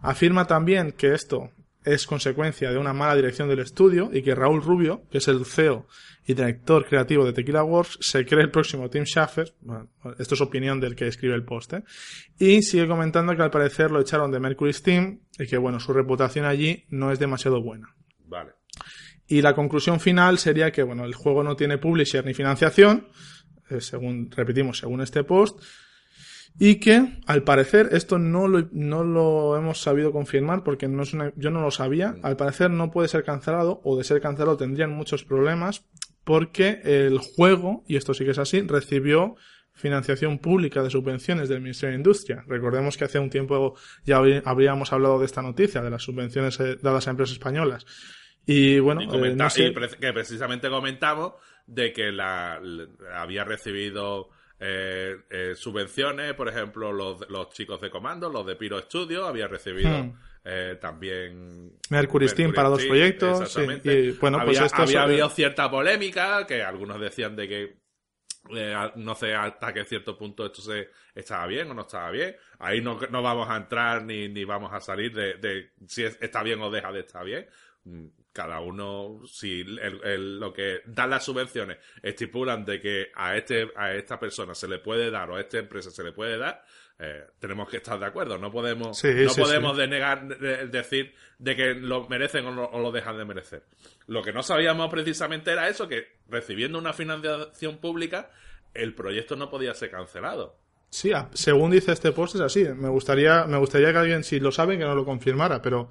Afirma 0.02 0.46
también 0.46 0.92
que 0.92 1.14
esto 1.14 1.52
es 1.88 2.06
consecuencia 2.06 2.70
de 2.70 2.78
una 2.78 2.92
mala 2.92 3.16
dirección 3.16 3.48
del 3.48 3.60
estudio 3.60 4.10
y 4.12 4.22
que 4.22 4.36
Raúl 4.36 4.62
Rubio, 4.62 5.04
que 5.10 5.20
es 5.20 5.28
el 5.30 5.46
CEO 5.46 5.88
y 6.26 6.34
director 6.34 6.86
creativo 6.86 7.26
de 7.26 7.32
Tequila 7.32 7.64
Wars, 7.64 7.98
se 8.02 8.26
cree 8.26 8.44
el 8.44 8.52
próximo 8.52 8.90
Tim 8.90 9.06
Schafer. 9.06 9.54
esto 10.20 10.36
es 10.36 10.42
opinión 10.42 10.82
del 10.82 10.96
que 10.96 11.08
escribe 11.08 11.34
el 11.34 11.46
post, 11.46 11.74
¿eh? 11.74 11.84
Y 12.38 12.62
sigue 12.62 12.88
comentando 12.88 13.36
que 13.36 13.42
al 13.42 13.52
parecer 13.52 13.92
lo 13.92 14.02
echaron 14.02 14.32
de 14.32 14.40
Mercury 14.40 14.74
Steam 14.74 15.22
y 15.40 15.48
que, 15.48 15.58
bueno, 15.58 15.80
su 15.80 15.94
reputación 15.94 16.46
allí 16.46 16.84
no 16.90 17.12
es 17.12 17.20
demasiado 17.20 17.62
buena. 17.62 17.96
Vale. 18.26 18.52
Y 19.26 19.42
la 19.42 19.56
conclusión 19.56 20.02
final 20.02 20.38
sería 20.38 20.72
que, 20.72 20.84
bueno, 20.84 21.06
el 21.06 21.16
juego 21.16 21.44
no 21.44 21.56
tiene 21.56 21.78
publisher 21.78 22.26
ni 22.26 22.34
financiación, 22.34 23.08
eh, 23.70 23.80
según, 23.80 24.30
repetimos, 24.32 24.80
según 24.80 25.02
este 25.02 25.24
post, 25.24 25.62
y 26.60 26.76
que 26.76 27.20
al 27.26 27.44
parecer 27.44 27.90
esto 27.92 28.18
no 28.18 28.48
lo, 28.48 28.68
no 28.72 29.04
lo 29.04 29.56
hemos 29.58 29.82
sabido 29.82 30.12
confirmar 30.12 30.64
porque 30.64 30.88
no 30.88 31.04
es 31.04 31.14
una, 31.14 31.32
yo 31.36 31.52
no 31.52 31.62
lo 31.62 31.72
sabía, 31.72 32.16
al 32.24 32.36
parecer 32.36 32.72
no 32.72 32.92
puede 32.92 33.08
ser 33.08 33.24
cancelado 33.24 33.82
o 33.84 33.98
de 33.98 34.04
ser 34.04 34.22
cancelado 34.22 34.58
tendrían 34.58 34.92
muchos 34.92 35.24
problemas 35.24 35.86
porque 36.24 36.82
el 36.84 37.20
juego, 37.20 37.84
y 37.88 37.96
esto 37.96 38.14
sí 38.14 38.26
que 38.26 38.32
es 38.32 38.38
así, 38.38 38.62
recibió 38.62 39.36
financiación 39.78 40.40
pública 40.40 40.84
de 40.84 40.90
subvenciones 40.90 41.48
del 41.48 41.62
Ministerio 41.62 41.92
de 41.92 42.00
Industria. 42.00 42.44
Recordemos 42.48 42.98
que 42.98 43.06
hace 43.06 43.20
un 43.20 43.30
tiempo 43.30 43.76
ya 44.04 44.18
habríamos 44.44 44.92
hablado 44.92 45.20
de 45.20 45.26
esta 45.26 45.42
noticia, 45.42 45.82
de 45.82 45.90
las 45.90 46.04
subvenciones 46.04 46.60
eh, 46.60 46.78
dadas 46.82 47.08
a 47.08 47.12
empresas 47.12 47.34
españolas. 47.34 47.86
Y 48.46 48.80
bueno, 48.80 49.02
eh, 49.02 49.38
que 50.00 50.14
precisamente 50.14 50.70
comentamos 50.70 51.34
de 51.68 51.94
que 51.94 52.12
la 52.12 52.60
había 53.14 53.44
recibido 53.44 54.30
eh, 54.60 55.18
eh, 55.30 55.54
subvenciones, 55.56 56.34
por 56.34 56.50
ejemplo, 56.50 56.92
los, 56.92 57.30
los 57.30 57.50
chicos 57.52 57.80
de 57.80 57.92
comando, 57.92 58.30
los 58.30 58.46
de 58.46 58.56
Piro 58.56 58.80
Studio, 58.82 59.28
había 59.28 59.48
recibido 59.48 60.04
hmm. 60.04 60.20
eh, 60.46 60.78
también 60.82 61.78
Mercury, 61.90 62.28
Steam 62.28 62.54
para 62.54 62.70
dos 62.70 62.84
proyectos. 62.86 63.56
y, 63.84 64.12
bueno, 64.12 64.44
pues 64.44 64.60
había, 64.60 64.84
había 64.84 65.04
habido 65.04 65.30
cierta 65.30 65.70
polémica, 65.70 66.48
que 66.48 66.64
algunos 66.64 67.00
decían 67.00 67.36
de 67.36 67.48
que 67.48 67.88
no 68.96 69.14
sé 69.14 69.36
hasta 69.36 69.74
qué 69.74 69.84
cierto 69.84 70.18
punto 70.18 70.46
esto 70.46 70.62
se 70.62 70.90
estaba 71.14 71.46
bien 71.48 71.70
o 71.70 71.74
no 71.74 71.82
estaba 71.82 72.10
bien. 72.12 72.36
Ahí 72.60 72.82
no, 72.82 72.98
no 73.12 73.22
vamos 73.22 73.50
a 73.50 73.58
entrar 73.58 74.04
ni, 74.04 74.30
ni 74.30 74.46
vamos 74.46 74.72
a 74.74 74.80
salir 74.80 75.14
de, 75.14 75.34
de 75.34 75.72
si 75.86 76.04
está 76.04 76.42
bien 76.44 76.62
o 76.62 76.72
deja 76.72 76.92
de 76.92 77.02
estar 77.02 77.26
bien 77.26 77.46
cada 78.38 78.60
uno, 78.60 79.22
si 79.26 79.64
lo 79.64 80.54
que 80.54 80.82
dan 80.86 81.10
las 81.10 81.26
subvenciones 81.26 81.80
estipulan 82.04 82.64
de 82.64 82.80
que 82.80 83.08
a 83.16 83.36
este 83.36 83.72
a 83.76 83.96
esta 83.96 84.20
persona 84.20 84.54
se 84.54 84.68
le 84.68 84.78
puede 84.78 85.10
dar 85.10 85.32
o 85.32 85.38
a 85.38 85.42
esta 85.42 85.58
empresa 85.58 85.90
se 85.90 86.04
le 86.04 86.12
puede 86.12 86.38
dar, 86.38 86.64
eh, 87.00 87.26
tenemos 87.40 87.68
que 87.68 87.78
estar 87.78 87.98
de 88.00 88.06
acuerdo. 88.06 88.38
No 88.38 88.52
podemos, 88.52 89.04
no 89.04 89.34
podemos 89.36 89.76
denegar, 89.76 90.28
decir 90.70 91.16
de 91.40 91.56
que 91.56 91.74
lo 91.74 92.08
merecen 92.10 92.46
o, 92.46 92.66
o, 92.66 92.80
lo 92.80 92.92
dejan 92.92 93.18
de 93.18 93.26
merecer. 93.26 93.64
Lo 94.06 94.22
que 94.22 94.32
no 94.32 94.44
sabíamos 94.44 94.92
precisamente 94.92 95.52
era 95.52 95.68
eso, 95.68 95.88
que 95.88 96.06
recibiendo 96.30 96.78
una 96.78 96.94
financiación 96.94 97.80
pública, 97.80 98.30
el 98.76 98.94
proyecto 98.94 99.36
no 99.36 99.50
podía 99.50 99.74
ser 99.74 99.90
cancelado. 99.90 100.60
Sí, 100.92 101.12
según 101.34 101.72
dice 101.72 101.92
este 101.92 102.12
post 102.12 102.36
es 102.36 102.42
así. 102.42 102.66
Me 102.66 102.90
gustaría, 102.90 103.46
me 103.46 103.58
gustaría 103.58 103.92
que 103.92 103.98
alguien, 103.98 104.24
si 104.24 104.40
lo 104.40 104.52
sabe, 104.52 104.78
que 104.78 104.86
no 104.86 104.94
lo 104.94 105.06
confirmara, 105.06 105.60
pero 105.60 105.90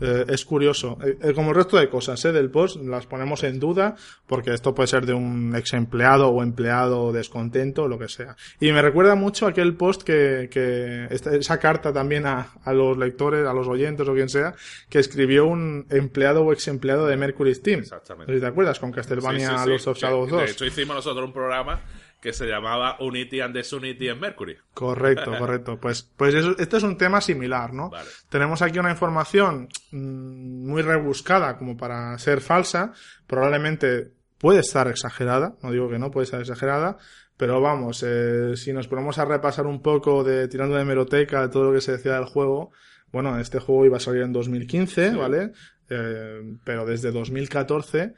eh, 0.00 0.24
es 0.28 0.44
curioso. 0.44 0.98
Eh, 1.04 1.16
eh, 1.22 1.32
como 1.32 1.50
el 1.50 1.56
resto 1.56 1.76
de 1.76 1.88
cosas 1.88 2.24
¿eh? 2.24 2.32
del 2.32 2.50
post, 2.50 2.76
las 2.76 3.06
ponemos 3.06 3.42
en 3.44 3.58
duda 3.58 3.96
porque 4.26 4.52
esto 4.52 4.74
puede 4.74 4.88
ser 4.88 5.06
de 5.06 5.14
un 5.14 5.54
ex 5.56 5.72
empleado 5.72 6.28
o 6.28 6.42
empleado 6.42 7.12
descontento 7.12 7.84
o 7.84 7.88
lo 7.88 7.98
que 7.98 8.08
sea. 8.08 8.36
Y 8.60 8.72
me 8.72 8.82
recuerda 8.82 9.14
mucho 9.14 9.46
aquel 9.46 9.74
post 9.74 10.02
que, 10.02 10.48
que 10.50 11.06
esa 11.10 11.58
carta 11.58 11.92
también 11.92 12.26
a, 12.26 12.52
a 12.64 12.72
los 12.72 12.98
lectores, 12.98 13.46
a 13.46 13.52
los 13.52 13.68
oyentes 13.68 14.06
o 14.08 14.14
quien 14.14 14.28
sea, 14.28 14.54
que 14.88 14.98
escribió 14.98 15.46
un 15.46 15.86
empleado 15.90 16.42
o 16.44 16.52
ex 16.52 16.68
empleado 16.68 17.06
de 17.06 17.16
Mercury 17.16 17.54
Steam. 17.54 17.80
Exactamente. 17.80 18.38
¿Te 18.38 18.46
acuerdas? 18.46 18.78
Con 18.78 18.92
Castlevania 18.92 19.64
Los 19.66 19.86
of 19.86 19.98
Shadows 19.98 20.30
2. 20.30 20.40
De 20.42 20.50
hecho 20.50 20.64
hicimos 20.66 20.96
nosotros 20.96 21.26
un 21.26 21.32
programa 21.32 21.80
que 22.20 22.32
se 22.32 22.46
llamaba 22.46 22.96
Unity 23.00 23.40
and 23.40 23.56
Disunity 23.56 24.08
en 24.08 24.20
Mercury. 24.20 24.56
Correcto, 24.74 25.32
correcto. 25.38 25.78
Pues, 25.80 26.02
pues 26.16 26.34
eso, 26.34 26.56
este 26.58 26.76
es 26.78 26.82
un 26.82 26.96
tema 26.96 27.20
similar, 27.20 27.72
¿no? 27.72 27.90
Tenemos 28.28 28.62
aquí 28.62 28.78
una 28.78 28.90
información 28.90 29.68
mm, 29.92 30.66
muy 30.66 30.82
rebuscada 30.82 31.56
como 31.58 31.76
para 31.76 32.18
ser 32.18 32.40
falsa. 32.40 32.92
Probablemente 33.26 34.12
puede 34.38 34.60
estar 34.60 34.88
exagerada, 34.88 35.56
no 35.62 35.70
digo 35.70 35.88
que 35.88 35.98
no, 35.98 36.10
puede 36.10 36.24
estar 36.24 36.40
exagerada, 36.40 36.98
pero 37.36 37.60
vamos, 37.60 38.02
eh, 38.06 38.56
si 38.56 38.72
nos 38.72 38.88
ponemos 38.88 39.18
a 39.18 39.24
repasar 39.24 39.66
un 39.66 39.82
poco 39.82 40.24
de 40.24 40.48
tirando 40.48 40.76
de 40.76 40.84
meroteca 40.84 41.42
de 41.42 41.48
todo 41.48 41.64
lo 41.64 41.72
que 41.72 41.80
se 41.80 41.92
decía 41.92 42.14
del 42.14 42.24
juego, 42.24 42.70
bueno, 43.12 43.38
este 43.38 43.60
juego 43.60 43.86
iba 43.86 43.96
a 43.98 44.00
salir 44.00 44.22
en 44.22 44.32
2015, 44.32 45.10
¿vale? 45.10 45.52
Eh, 45.88 46.42
pero 46.64 46.84
desde 46.84 47.12
2014 47.12 48.14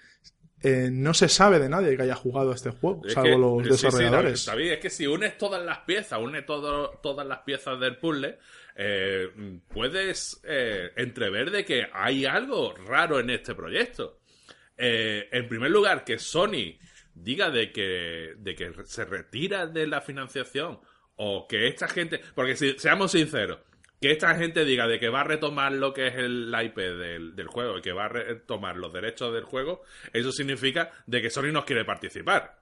eh, 0.62 0.88
no 0.90 1.14
se 1.14 1.28
sabe 1.28 1.58
de 1.58 1.68
nadie 1.68 1.96
que 1.96 2.02
haya 2.02 2.16
jugado 2.16 2.52
este 2.52 2.70
juego, 2.70 3.02
salvo 3.08 3.60
los 3.60 3.68
desarrolladores. 3.68 4.40
Sí, 4.40 4.68
es 4.68 4.78
que 4.78 4.90
si 4.90 5.06
unes 5.06 5.38
todas 5.38 5.64
las 5.64 5.78
piezas, 5.80 6.18
unes 6.20 6.44
todo, 6.44 6.98
todas 7.02 7.26
las 7.26 7.40
piezas 7.40 7.78
del 7.78 7.96
puzzle, 7.96 8.38
eh, 8.74 9.28
puedes 9.68 10.40
eh, 10.44 10.90
entrever 10.96 11.50
de 11.50 11.64
que 11.64 11.86
hay 11.92 12.24
algo 12.26 12.74
raro 12.74 13.20
en 13.20 13.30
este 13.30 13.54
proyecto. 13.54 14.18
en 14.76 15.48
primer 15.48 15.70
lugar, 15.70 16.04
que 16.04 16.18
Sony 16.18 16.78
diga 17.14 17.50
de 17.50 17.72
que, 17.72 18.34
de 18.36 18.54
que 18.54 18.72
se 18.84 19.04
retira 19.04 19.66
de 19.66 19.86
la 19.86 20.00
financiación 20.00 20.80
o 21.16 21.46
que 21.48 21.66
esta 21.66 21.88
gente, 21.88 22.20
porque 22.34 22.56
si 22.56 22.78
seamos 22.78 23.12
sinceros, 23.12 23.58
que 24.00 24.12
esta 24.12 24.34
gente 24.36 24.64
diga 24.64 24.86
de 24.86 24.98
que 24.98 25.08
va 25.08 25.22
a 25.22 25.24
retomar 25.24 25.72
lo 25.72 25.92
que 25.92 26.06
es 26.06 26.14
el 26.16 26.54
IP 26.64 26.76
del, 26.76 27.34
del, 27.34 27.46
juego 27.48 27.78
y 27.78 27.82
que 27.82 27.92
va 27.92 28.04
a 28.04 28.08
retomar 28.08 28.76
los 28.76 28.92
derechos 28.92 29.32
del 29.32 29.44
juego, 29.44 29.82
eso 30.12 30.30
significa 30.32 30.90
de 31.06 31.20
que 31.20 31.30
Sony 31.30 31.52
no 31.52 31.64
quiere 31.64 31.84
participar. 31.84 32.58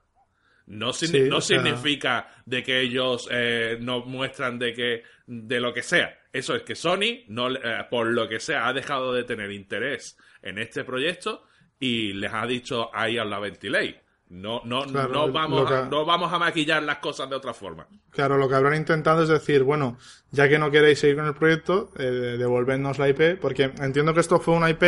No, 0.66 0.86
no 0.86 1.40
significa 1.40 2.28
de 2.44 2.62
que 2.64 2.80
ellos 2.80 3.28
eh, 3.30 3.78
no 3.80 4.00
muestran 4.00 4.58
de 4.58 4.72
que 4.72 5.02
de 5.26 5.60
lo 5.60 5.72
que 5.72 5.82
sea. 5.82 6.18
Eso 6.32 6.56
es 6.56 6.62
que 6.62 6.74
Sony, 6.74 7.24
no, 7.28 7.54
eh, 7.54 7.86
por 7.88 8.08
lo 8.08 8.28
que 8.28 8.40
sea, 8.40 8.66
ha 8.66 8.72
dejado 8.72 9.12
de 9.12 9.22
tener 9.22 9.52
interés 9.52 10.18
en 10.42 10.58
este 10.58 10.82
proyecto 10.82 11.44
y 11.78 12.14
les 12.14 12.32
ha 12.32 12.46
dicho 12.46 12.90
ahí 12.92 13.16
a 13.16 13.24
la 13.24 13.38
ventilei. 13.38 13.96
No, 14.28 14.60
no, 14.64 14.82
Claro, 14.86 15.08
no, 15.12 15.32
vamos 15.32 15.70
a, 15.70 15.84
no 15.86 16.04
vamos 16.04 16.32
a 16.32 16.38
maquillar 16.38 16.82
las 16.82 16.98
cosas 16.98 17.30
de 17.30 17.36
otra 17.36 17.54
forma. 17.54 17.86
Claro, 18.10 18.36
lo 18.36 18.48
que 18.48 18.56
habrán 18.56 18.74
intentado 18.74 19.22
es 19.22 19.28
decir, 19.28 19.62
bueno, 19.62 19.98
ya 20.32 20.48
que 20.48 20.58
no 20.58 20.70
queréis 20.70 20.98
seguir 20.98 21.16
con 21.16 21.26
el 21.26 21.34
proyecto, 21.34 21.90
eh, 21.98 22.36
devolvednos 22.36 22.98
la 22.98 23.08
IP, 23.08 23.38
porque 23.40 23.70
entiendo 23.80 24.12
que 24.14 24.20
esto 24.20 24.40
fue 24.40 24.54
una 24.54 24.68
IP 24.68 24.82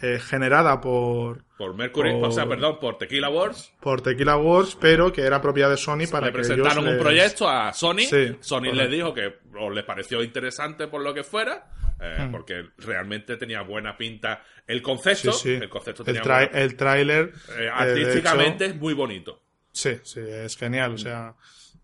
eh, 0.00 0.20
generada 0.20 0.80
por, 0.80 1.42
Por 1.56 1.74
Mercury, 1.74 2.12
Por- 2.20 2.28
o 2.28 2.30
sea, 2.30 2.46
perdón, 2.46 2.78
por 2.80 2.98
Tequila 2.98 3.28
Wars. 3.30 3.72
por 3.80 4.00
Tequila 4.00 4.36
Wars, 4.36 4.78
pero 4.80 5.12
que 5.12 5.22
era 5.22 5.42
propiedad 5.42 5.68
de 5.70 5.76
Sony 5.76 6.06
para 6.08 6.26
le 6.26 6.32
que 6.32 6.38
presentaron 6.38 6.78
ellos 6.78 6.84
un 6.84 6.94
les- 6.94 7.02
proyecto 7.02 7.48
a 7.48 7.72
Sony. 7.72 8.02
Sí, 8.08 8.36
Sony 8.38 8.58
correcto. 8.58 8.76
les 8.76 8.90
dijo 8.92 9.12
que 9.12 9.38
o 9.58 9.70
les 9.70 9.84
pareció 9.84 10.22
interesante 10.22 10.86
por 10.86 11.02
lo 11.02 11.12
que 11.12 11.24
fuera, 11.24 11.66
eh, 12.00 12.16
Hmm. 12.20 12.30
porque 12.32 12.64
realmente 12.78 13.36
tenía 13.36 13.62
buena 13.62 13.96
pinta 13.96 14.42
el 14.66 14.82
concepto. 14.82 15.32
Sí, 15.32 15.56
sí. 15.56 15.62
El 15.62 15.68
concepto 15.68 16.02
El, 16.02 16.06
tenía 16.06 16.22
buena- 16.22 16.44
el 16.58 16.76
tráiler 16.76 17.32
eh, 17.58 17.64
eh, 17.64 17.68
artísticamente 17.72 18.64
hecho, 18.66 18.74
es 18.74 18.80
muy 18.80 18.94
bonito. 18.94 19.42
sí, 19.72 19.98
sí, 20.02 20.20
es 20.20 20.56
genial, 20.56 20.92
o 20.94 20.98
sea, 20.98 21.34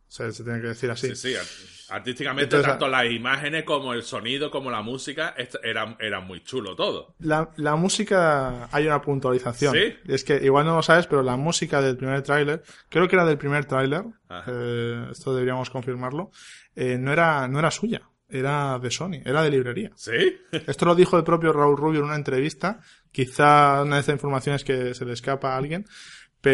se, 0.09 0.33
se 0.33 0.45
tiene 0.45 0.61
que 0.61 0.69
decir 0.69 0.91
así. 0.91 1.09
Sí, 1.15 1.17
sí. 1.17 1.35
art- 1.37 1.49
Artísticamente, 1.91 2.45
Entonces, 2.45 2.67
tanto 2.67 2.89
las 2.89 3.05
imágenes 3.11 3.63
como 3.65 3.93
el 3.93 4.03
sonido, 4.03 4.51
como 4.51 4.71
la 4.71 4.81
música, 4.81 5.35
eran, 5.63 5.97
eran 6.01 6.27
muy 6.27 6.43
chulo 6.43 6.75
todo. 6.75 7.15
La, 7.19 7.51
la 7.57 7.77
música, 7.77 8.69
hay 8.73 8.87
una 8.87 9.03
puntualización. 9.03 9.75
¿Sí? 9.75 9.95
Es 10.09 10.25
que 10.25 10.37
igual 10.43 10.65
no 10.65 10.77
lo 10.77 10.83
sabes, 10.83 11.07
pero 11.07 11.23
la 11.23 11.37
música 11.37 11.83
del 11.83 11.99
primer 11.99 12.23
tráiler, 12.23 12.63
creo 12.89 13.07
que 13.07 13.17
era 13.17 13.27
del 13.27 13.37
primer 13.37 13.67
tráiler, 13.67 14.03
eh, 14.47 15.09
esto 15.13 15.35
deberíamos 15.35 15.69
confirmarlo, 15.69 16.31
no 16.75 17.13
era, 17.13 17.47
no 17.49 17.59
era 17.59 17.71
suya, 17.71 18.01
era 18.39 18.79
de 18.79 18.91
Sony, 18.91 19.21
era 19.25 19.43
de 19.43 19.51
librería. 19.51 19.91
¿Sí? 19.97 20.13
Esto 20.53 20.87
lo 20.87 20.95
dijo 20.95 21.17
el 21.17 21.25
propio 21.25 21.53
Raúl 21.53 21.77
Rubio 21.77 22.01
en 22.01 22.07
una 22.07 22.17
entrevista. 22.17 22.81
Quizá 23.13 23.83
una 23.83 23.97
de 23.97 24.01
estas 24.01 24.15
informaciones 24.15 24.65
que 24.65 24.95
se 24.95 25.05
le 25.05 25.13
escapa 25.13 25.55
a 25.55 25.57
alguien, 25.57 25.85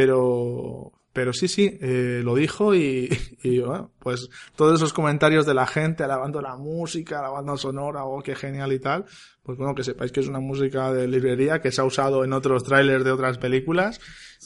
pero, 0.05 0.93
pero 1.13 1.33
sí, 1.33 1.49
sí, 1.49 1.79
eh, 1.81 2.21
lo 2.25 2.35
dijo 2.35 2.75
y, 2.75 3.09
y, 3.43 3.59
bueno, 3.61 3.93
pues 3.99 4.29
todos 4.57 4.77
esos 4.77 4.93
comentarios 4.93 5.47
de 5.47 5.55
la 5.55 5.67
gente 5.67 6.05
alabando 6.05 6.41
la 6.41 6.57
música, 6.57 7.21
la 7.23 7.29
banda 7.31 7.57
sonora, 7.57 8.05
oh, 8.05 8.23
qué 8.23 8.35
genial 8.35 8.73
y 8.73 8.79
tal, 8.79 9.05
pues 9.43 9.59
bueno, 9.59 9.75
que 9.75 9.83
sepáis 9.85 10.13
que 10.13 10.21
es 10.21 10.29
una 10.29 10.41
música 10.41 10.93
de 10.93 11.09
librería 11.09 11.61
que 11.61 11.73
se 11.73 11.81
ha 11.81 11.85
usado 11.85 12.25
en 12.25 12.33
otros 12.33 12.63
trailers 12.65 13.05
de 13.05 13.11
otras 13.11 13.39
películas 13.39 14.01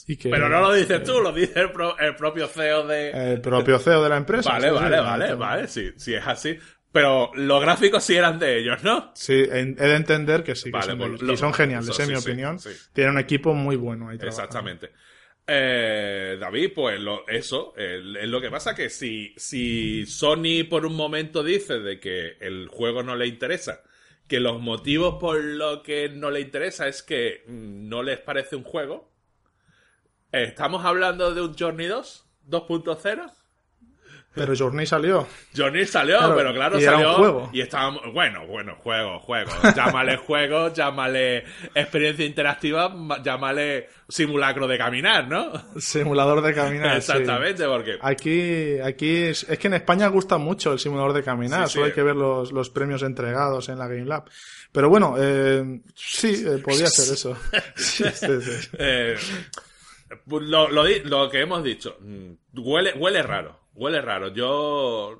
y 0.07 0.17
que 0.17 0.29
Pero 0.29 0.49
no 0.49 0.61
lo 0.61 0.73
dices 0.73 1.03
tú, 1.03 1.21
lo 1.21 1.31
dice 1.31 1.59
el, 1.59 1.71
pro- 1.71 1.97
el 1.99 2.15
propio 2.15 2.47
CEO 2.47 2.87
de... 2.87 3.11
el 3.33 3.41
propio 3.41 3.77
CEO 3.79 4.01
de 4.03 4.09
la 4.09 4.17
empresa. 4.17 4.49
vale, 4.51 4.71
vale, 4.71 4.99
vale, 4.99 5.33
vale, 5.35 5.67
sí, 5.67 5.91
sí 5.95 6.13
es 6.15 6.25
así. 6.25 6.57
Pero 6.95 7.29
los 7.35 7.59
gráficos 7.59 8.05
sí 8.05 8.15
eran 8.15 8.39
de 8.39 8.57
ellos, 8.57 8.81
¿no? 8.81 9.11
Sí, 9.15 9.33
en- 9.51 9.75
he 9.77 9.85
de 9.85 9.95
entender 9.97 10.45
que 10.45 10.55
sí, 10.55 10.63
que 10.65 10.77
Vale, 10.77 10.85
son, 10.91 10.97
pues 10.97 11.21
lo- 11.23 11.33
y 11.33 11.35
son 11.35 11.53
geniales, 11.53 11.89
eso 11.89 12.01
en 12.03 12.07
mi 12.07 12.15
sí, 12.15 12.21
opinión. 12.29 12.57
sí. 12.57 12.69
Tienen 12.93 13.15
un 13.15 13.19
equipo 13.19 13.53
muy 13.53 13.75
bueno 13.75 14.07
ahí. 14.07 14.17
Exactamente. 14.21 14.91
Eh, 15.45 16.37
David, 16.39 16.71
pues 16.73 16.97
lo- 17.01 17.27
eso, 17.27 17.73
eh, 17.75 18.01
es 18.21 18.29
lo 18.29 18.39
que 18.39 18.49
pasa 18.49 18.73
que 18.73 18.89
si, 18.89 19.33
si 19.35 20.05
Sony 20.05 20.63
por 20.69 20.85
un 20.85 20.95
momento 20.95 21.43
dice 21.43 21.79
de 21.79 21.99
que 21.99 22.37
el 22.39 22.69
juego 22.69 23.03
no 23.03 23.17
le 23.17 23.27
interesa, 23.27 23.83
que 24.29 24.39
los 24.39 24.61
motivos 24.61 25.15
por 25.19 25.43
lo 25.43 25.83
que 25.83 26.07
no 26.07 26.31
le 26.31 26.39
interesa 26.39 26.87
es 26.87 27.03
que 27.03 27.43
mm, 27.45 27.89
no 27.89 28.03
les 28.03 28.19
parece 28.19 28.55
un 28.55 28.63
juego, 28.63 29.11
eh, 30.31 30.45
¿estamos 30.47 30.85
hablando 30.85 31.33
de 31.33 31.41
un 31.41 31.53
Journey 31.57 31.87
2? 31.87 32.25
¿2.0? 32.49 33.31
Pero 34.35 34.53
Journey 34.55 34.85
salió. 34.85 35.27
Journey 35.55 35.85
salió, 35.85 36.17
Claro, 36.17 36.35
pero 36.35 36.53
claro, 36.53 36.79
y 36.79 36.83
era 36.83 36.91
un 36.97 36.97
salió. 37.03 37.13
juego. 37.17 37.49
Y 37.53 37.61
estábamos. 37.61 38.01
Bueno, 38.13 38.45
bueno, 38.47 38.75
juego, 38.83 39.19
juego. 39.19 39.51
Llámale 39.75 40.17
juego, 40.27 40.73
llámale 40.73 41.45
experiencia 41.73 42.25
interactiva, 42.25 42.89
ma- 42.89 43.21
llámale 43.23 43.89
simulacro 44.09 44.67
de 44.67 44.77
caminar, 44.77 45.27
¿no? 45.27 45.53
Simulador 45.79 46.41
de 46.41 46.53
caminar. 46.53 46.91
sí. 47.01 47.11
Exactamente, 47.11 47.65
porque. 47.65 47.97
Aquí, 48.01 48.79
aquí 48.79 49.15
es, 49.23 49.43
es 49.49 49.57
que 49.57 49.67
en 49.67 49.75
España 49.75 50.07
gusta 50.09 50.37
mucho 50.37 50.73
el 50.73 50.79
simulador 50.79 51.13
de 51.13 51.23
caminar, 51.23 51.67
Sí, 51.67 51.73
solo 51.75 51.85
sí. 51.85 51.91
hay 51.91 51.95
que 51.95 52.03
ver 52.03 52.15
los, 52.15 52.51
los 52.51 52.69
premios 52.69 53.01
entregados 53.03 53.69
en 53.69 53.79
la 53.79 53.87
Game 53.87 54.05
Lab. 54.05 54.25
Pero 54.71 54.89
bueno, 54.89 55.15
eh, 55.17 55.79
sí, 55.95 56.43
eh, 56.45 56.57
podría 56.61 56.87
ser 56.87 57.13
eso. 57.13 57.37
Sí, 57.75 58.03
sí, 58.13 58.41
sí. 58.41 58.69
eh, 58.77 59.15
lo, 60.27 60.67
lo 60.69 61.29
que 61.29 61.41
hemos 61.41 61.63
dicho, 61.63 61.97
mm, 62.01 62.31
huele, 62.57 62.93
huele 62.97 63.21
raro. 63.23 63.59
Huele 63.75 64.01
raro. 64.01 64.29
Yo, 64.33 65.19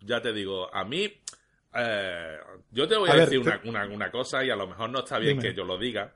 ya 0.00 0.20
te 0.22 0.32
digo, 0.32 0.72
a 0.74 0.84
mí. 0.84 1.12
eh, 1.78 2.38
yo 2.70 2.88
te 2.88 2.96
voy 2.96 3.10
a, 3.10 3.12
A 3.12 3.16
ver, 3.16 3.28
decir 3.28 3.42
te- 3.44 3.68
una, 3.68 3.84
una- 3.84 3.94
una 3.94 4.10
cosa 4.10 4.42
y 4.44 4.48
a 4.50 4.56
lo 4.56 4.66
mejor 4.66 4.88
no 4.88 5.00
está 5.00 5.18
bien 5.18 5.38
Dime. 5.38 5.50
que 5.50 5.54
yo 5.56 5.64
lo 5.64 5.76
diga. 5.76 6.14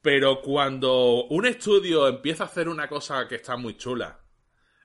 Pero 0.00 0.40
cuando 0.40 1.24
un 1.24 1.46
estudio 1.46 2.06
empieza 2.06 2.44
a 2.44 2.46
hacer 2.46 2.68
una 2.68 2.86
cosa 2.88 3.26
que 3.26 3.34
está 3.36 3.56
muy 3.56 3.76
chula, 3.76 4.20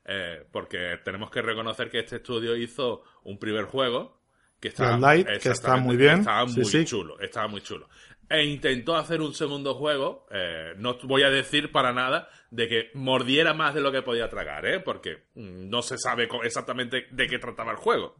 eh, 0.06 0.46
porque 0.52 1.00
tenemos 1.04 1.30
que 1.30 1.42
reconocer 1.44 1.90
que 1.92 2.00
este 2.00 2.16
estudio 2.18 2.56
hizo 2.56 3.04
un 3.24 3.38
primer 3.38 3.66
juego 3.66 4.20
que 4.60 4.70
está, 4.70 4.98
Light, 4.98 5.28
que 5.42 5.50
está 5.50 5.76
muy 5.78 5.96
bien. 5.98 6.20
estaba 6.22 6.48
Sí, 6.48 6.56
muy 6.56 6.66
sí. 6.66 6.86
chulo, 6.86 7.20
estaba 7.20 7.48
muy 7.48 7.62
chulo. 7.62 7.88
E 8.30 8.44
intentó 8.46 8.96
hacer 8.96 9.22
un 9.22 9.34
segundo 9.34 9.76
juego, 9.76 10.26
eh, 10.32 10.74
no 10.78 10.98
voy 11.04 11.24
a 11.24 11.30
decir 11.30 11.72
para 11.72 11.94
nada 11.94 12.30
de 12.50 12.68
que 12.68 12.90
mordiera 12.96 13.54
más 13.54 13.76
de 13.76 13.82
lo 13.82 13.92
que 13.92 14.02
podía 14.02 14.30
tragar, 14.30 14.66
¿eh? 14.66 14.80
porque 14.80 15.26
mm, 15.36 15.70
no 15.70 15.82
se 15.82 15.98
sabe 15.98 16.28
exactamente 16.44 17.08
de 17.12 17.28
qué 17.28 17.38
trataba 17.38 17.72
el 17.72 17.78
juego. 17.78 18.16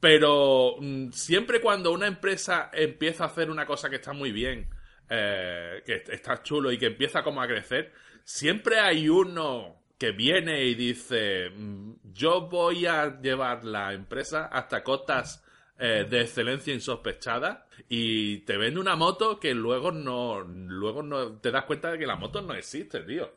Pero 0.00 0.76
mm, 0.80 1.10
siempre 1.12 1.60
cuando 1.60 1.92
una 1.92 2.06
empresa 2.06 2.70
empieza 2.72 3.24
a 3.24 3.28
hacer 3.28 3.50
una 3.50 3.66
cosa 3.66 3.88
que 3.90 3.96
está 3.96 4.12
muy 4.12 4.30
bien, 4.32 4.68
eh, 5.08 5.82
que 5.84 5.94
est- 5.96 6.08
está 6.10 6.42
chulo 6.42 6.70
y 6.70 6.78
que 6.78 6.86
empieza 6.86 7.22
como 7.22 7.40
a 7.42 7.46
crecer, 7.46 7.92
siempre 8.24 8.78
hay 8.78 9.08
uno 9.08 9.82
que 9.98 10.12
viene 10.12 10.64
y 10.64 10.74
dice, 10.74 11.50
mm, 11.50 11.94
yo 12.12 12.42
voy 12.42 12.86
a 12.86 13.20
llevar 13.20 13.64
la 13.64 13.92
empresa 13.94 14.46
hasta 14.46 14.82
cotas 14.84 15.42
eh, 15.78 16.06
de 16.08 16.22
excelencia 16.22 16.72
insospechada 16.72 17.66
y 17.88 18.38
te 18.38 18.56
vende 18.56 18.80
una 18.80 18.96
moto 18.96 19.38
que 19.38 19.54
luego 19.54 19.92
no, 19.92 20.40
luego 20.40 21.02
no 21.02 21.32
te 21.38 21.50
das 21.50 21.64
cuenta 21.64 21.90
de 21.92 21.98
que 21.98 22.06
la 22.06 22.16
moto 22.16 22.40
no 22.42 22.54
existe, 22.54 23.00
tío. 23.00 23.30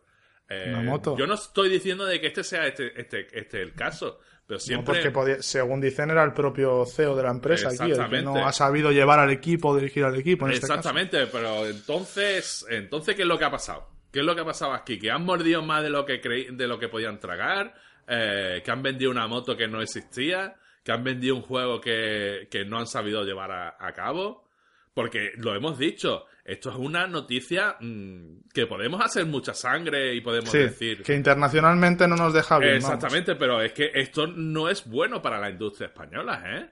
Eh, 0.48 0.66
Una 0.70 0.82
moto. 0.82 1.16
Yo 1.18 1.28
no 1.28 1.36
estoy 1.36 1.70
diciendo 1.70 2.06
de 2.06 2.20
que 2.20 2.28
este 2.28 2.44
sea 2.44 2.66
este, 2.66 3.00
este, 3.00 3.28
este 3.38 3.62
el 3.62 3.74
caso, 3.76 4.20
pero 4.48 4.56
No, 4.58 4.60
siempre... 4.60 4.94
porque 4.96 5.12
podía- 5.12 5.42
según 5.44 5.80
dicen 5.80 6.10
era 6.10 6.24
el 6.24 6.34
propio 6.34 6.86
CEO 6.88 7.16
de 7.16 7.22
la 7.24 7.30
empresa 7.30 7.68
aquí, 7.68 7.76
el 7.82 7.86
que 7.86 7.92
Exactamente. 7.92 8.26
no 8.40 8.48
ha 8.48 8.52
sabido 8.52 8.92
llevar 8.92 9.20
al 9.20 9.30
equipo, 9.30 9.76
dirigir 9.76 10.04
al 10.06 10.16
equipo 10.16 10.48
en 10.48 10.54
este 10.54 10.62
caso. 10.68 10.80
Exactamente, 10.80 11.28
pero 11.28 11.68
entonces, 11.68 12.66
entonces 12.70 13.16
¿qué 13.16 13.22
es 13.22 13.28
lo 13.28 13.38
que 13.38 13.46
ha 13.46 13.52
pasado? 13.52 13.88
¿Qué 14.12 14.22
es 14.22 14.26
lo 14.26 14.34
que 14.34 14.42
ha 14.42 14.46
pasado 14.46 14.74
aquí? 14.74 14.98
Que 14.98 15.12
han 15.12 15.24
mordido 15.24 15.62
más 15.62 15.84
de 15.84 15.92
lo 15.92 16.04
que 16.04 16.20
creí, 16.20 16.48
de 16.50 16.66
lo 16.68 16.80
que 16.80 16.88
podían 16.90 17.20
tragar, 17.20 17.76
eh, 18.08 18.64
que 18.66 18.72
han 18.72 18.82
vendido 18.82 19.12
una 19.12 19.28
moto 19.28 19.56
que 19.56 19.68
no 19.68 19.84
existía, 19.84 20.56
que 20.90 20.94
han 20.94 21.04
vendido 21.04 21.36
un 21.36 21.44
juego 21.44 21.80
que, 21.80 22.48
que 22.50 22.66
no 22.66 22.80
han 22.80 22.88
sabido 22.88 23.24
llevar 23.24 23.52
a, 23.52 23.76
a 23.80 23.94
cabo. 23.94 24.48
Porque 24.96 25.34
lo 25.38 25.54
hemos 25.56 25.78
dicho, 25.78 26.26
esto 26.44 26.72
es 26.72 26.76
una 26.76 27.06
noticia 27.06 27.76
mm, 27.80 28.50
que 28.52 28.66
podemos 28.66 29.00
hacer 29.06 29.26
mucha 29.28 29.54
sangre 29.54 30.16
y 30.16 30.22
podemos 30.22 30.50
Sí, 30.50 30.58
decir. 30.58 31.04
que 31.04 31.14
internacionalmente 31.14 32.08
no 32.08 32.16
nos 32.16 32.34
deja 32.34 32.58
bien. 32.58 32.80
vamos. 32.82 32.96
Exactamente, 32.96 33.36
pero 33.36 33.62
es 33.62 33.72
que 33.72 33.92
esto 33.94 34.26
no 34.26 34.68
es 34.68 34.90
bueno 34.90 35.22
para 35.22 35.40
la 35.40 35.52
industria 35.52 35.88
española, 35.90 36.44
¿eh? 36.48 36.70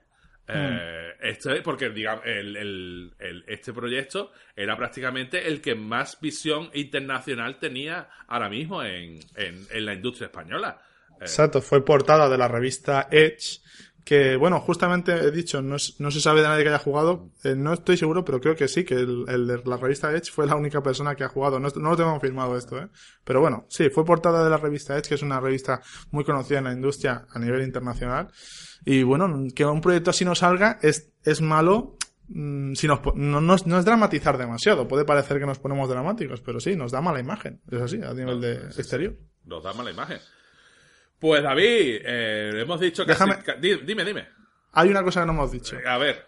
Eh, 0.48 1.12
este, 1.20 1.60
porque 1.62 1.90
digamos, 1.90 2.24
el, 2.26 2.56
el- 2.56 3.12
el- 3.20 3.44
este 3.46 3.72
proyecto 3.72 4.32
era 4.56 4.76
prácticamente 4.76 5.46
el 5.46 5.60
que 5.60 5.74
más 5.76 6.18
visión 6.20 6.70
internacional 6.74 7.58
tenía 7.58 8.08
ahora 8.26 8.48
mismo 8.48 8.82
en, 8.82 9.20
en- 9.36 9.66
en 9.70 9.84
la 9.86 9.92
industria 9.94 10.26
española. 10.26 10.80
Eh, 11.12 11.14
Exacto, 11.20 11.60
fue 11.60 11.84
portada 11.84 12.28
de 12.28 12.38
la 12.38 12.48
revista 12.48 13.08
Edge, 13.10 13.60
que 14.08 14.36
bueno, 14.36 14.58
justamente 14.60 15.12
he 15.12 15.30
dicho, 15.30 15.60
no, 15.60 15.76
es- 15.76 16.00
no 16.00 16.10
se 16.10 16.20
sabe 16.22 16.40
de 16.40 16.48
nadie 16.48 16.62
que 16.62 16.70
haya 16.70 16.78
jugado, 16.78 17.28
eh, 17.44 17.54
no 17.54 17.74
estoy 17.74 17.98
seguro, 17.98 18.24
pero 18.24 18.40
creo 18.40 18.56
que 18.56 18.66
sí, 18.66 18.82
que 18.84 18.94
el, 18.94 19.26
el 19.28 19.46
de 19.46 19.60
la 19.66 19.76
revista 19.76 20.10
Edge 20.16 20.30
fue 20.32 20.46
la 20.46 20.56
única 20.56 20.82
persona 20.82 21.14
que 21.14 21.24
ha 21.24 21.28
jugado, 21.28 21.60
no, 21.60 21.68
no 21.76 21.90
lo 21.90 21.96
tengo 21.96 22.10
confirmado 22.12 22.56
esto, 22.56 22.78
¿eh? 22.78 22.88
pero 23.22 23.40
bueno, 23.42 23.66
sí, 23.68 23.90
fue 23.90 24.06
portada 24.06 24.42
de 24.42 24.48
la 24.48 24.56
revista 24.56 24.96
Edge, 24.96 25.08
que 25.10 25.14
es 25.16 25.22
una 25.22 25.40
revista 25.40 25.82
muy 26.10 26.24
conocida 26.24 26.58
en 26.58 26.64
la 26.64 26.72
industria 26.72 27.26
a 27.30 27.38
nivel 27.38 27.62
internacional, 27.62 28.28
y 28.86 29.02
bueno, 29.02 29.28
que 29.54 29.66
un 29.66 29.82
proyecto 29.82 30.08
así 30.10 30.24
no 30.24 30.34
salga 30.34 30.78
es, 30.80 31.10
es 31.24 31.42
malo. 31.42 31.96
mm, 32.28 32.72
Si 32.76 32.86
nos, 32.86 33.00
no, 33.14 33.40
no 33.42 33.56
no 33.66 33.78
es 33.78 33.84
dramatizar 33.84 34.38
demasiado, 34.38 34.88
puede 34.88 35.04
parecer 35.04 35.38
que 35.38 35.44
nos 35.46 35.58
ponemos 35.58 35.86
dramáticos, 35.90 36.40
pero 36.40 36.60
sí, 36.60 36.76
nos 36.76 36.92
da 36.92 37.02
mala 37.02 37.20
imagen, 37.20 37.60
es 37.70 37.80
así, 37.82 38.00
a 38.02 38.14
nivel 38.14 38.40
de 38.40 38.54
exterior. 38.68 39.16
Nos 39.44 39.62
da 39.64 39.74
mala 39.74 39.90
imagen. 39.90 40.18
Pues 41.18 41.42
David, 41.42 42.00
eh, 42.04 42.52
hemos 42.62 42.78
dicho 42.80 43.04
que... 43.04 43.12
Déjame- 43.12 43.38
dime, 43.84 44.04
dime. 44.04 44.28
Hay 44.72 44.88
una 44.90 45.02
cosa 45.02 45.20
que 45.20 45.26
no 45.26 45.32
hemos 45.32 45.50
dicho. 45.52 45.76
A 45.86 45.98
ver, 45.98 46.26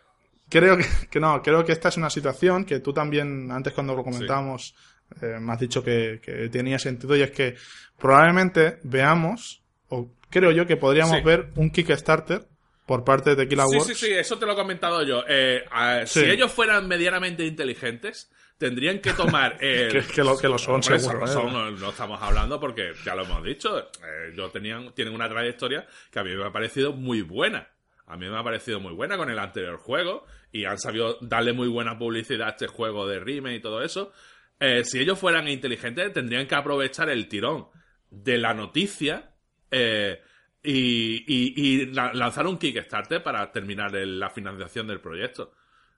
Creo 0.49 0.77
que, 0.77 0.85
que 1.09 1.21
no, 1.21 1.41
creo 1.43 1.65
que 1.65 1.71
esta 1.71 1.91
es 1.91 1.97
una 1.97 2.11
situación 2.11 2.65
que 2.65 2.81
tú 2.81 2.93
también, 2.93 3.53
antes 3.53 3.73
cuando 3.73 3.95
lo 3.95 4.03
comentábamos, 4.03 4.75
eh, 5.23 5.39
me 5.41 5.53
has 5.53 5.61
dicho 5.61 5.85
que, 5.85 6.21
que 6.21 6.49
tenía 6.49 6.77
sentido 6.81 7.15
y 7.17 7.23
es 7.23 7.31
que 7.31 7.55
probablemente 7.97 8.79
veamos, 8.83 9.63
o 9.91 10.11
creo 10.29 10.51
yo 10.51 10.67
que 10.67 10.77
podríamos 10.77 11.19
Sí. 11.19 11.23
ver 11.23 11.51
un 11.55 11.71
Kickstarter 11.71 12.49
por 12.91 13.05
parte 13.05 13.31
de 13.31 13.37
Tequila 13.37 13.67
Sí, 13.71 13.77
Works. 13.77 13.87
sí, 13.87 14.07
sí, 14.07 14.13
eso 14.13 14.37
te 14.37 14.47
lo 14.47 14.55
he 14.55 14.57
comentado 14.57 15.05
yo. 15.05 15.23
Eh, 15.29 15.65
a- 15.71 16.05
Sí. 16.07 16.23
Si 16.25 16.27
ellos 16.29 16.51
fueran 16.51 16.89
medianamente 16.89 17.45
inteligentes, 17.47 18.29
tendrían 18.59 18.99
que 18.99 19.13
tomar. 19.13 19.57
Que- 19.61 20.03
que 20.13 20.25
lo- 20.25 20.37
que 20.37 20.49
lo 20.49 20.59
son, 20.59 20.83
seguro, 20.83 21.25
¿eh? 21.25 21.35
no, 21.53 21.71
no 21.71 21.91
estamos 21.91 22.21
hablando 22.21 22.59
porque 22.59 22.91
ya 23.05 23.15
lo 23.15 23.23
hemos 23.23 23.45
dicho. 23.45 23.79
eh, 23.79 24.31
ellos 24.33 24.53
tenían, 24.53 24.93
tienen 24.93 25.15
una 25.15 25.29
trayectoria 25.29 25.87
que 26.11 26.19
a 26.19 26.25
mí 26.25 26.35
me 26.35 26.45
ha 26.45 26.51
parecido 26.51 26.93
muy 26.93 27.23
buena. 27.23 27.69
A 28.09 28.17
mí 28.17 28.29
me 28.29 28.37
ha 28.37 28.43
parecido 28.43 28.81
muy 28.81 28.93
buena 28.93 29.17
con 29.17 29.31
el 29.31 29.39
anterior 29.39 29.77
juego 29.77 30.27
y 30.51 30.65
han 30.65 30.81
sabido 30.81 31.17
darle 31.21 31.53
muy 31.53 31.69
buena 31.69 31.97
publicidad 31.97 32.49
a 32.49 32.51
este 32.51 32.67
juego 32.67 33.07
de 33.07 33.21
Rime 33.21 33.55
y 33.55 33.61
todo 33.61 33.85
eso. 33.85 34.11
Eh, 34.59 34.83
si 34.85 34.99
ellos 34.99 35.17
fueran 35.17 35.47
inteligentes, 35.47 36.13
tendrían 36.13 36.49
que 36.49 36.57
aprovechar 36.57 37.09
el 37.09 37.29
tirón 37.29 37.69
de 38.11 38.37
la 38.37 38.53
noticia 38.53 39.31
eh, 39.71 40.21
y, 40.63 41.25
y- 41.27 41.55
y 41.57 41.87
la- 41.87 42.13
lanzar 42.13 42.47
un 42.47 42.59
Kickstarter 42.59 43.23
para 43.23 43.51
terminar 43.51 43.95
el- 43.97 44.19
la 44.21 44.31
financiación 44.31 44.87
del 44.87 45.01
proyecto. 45.01 45.53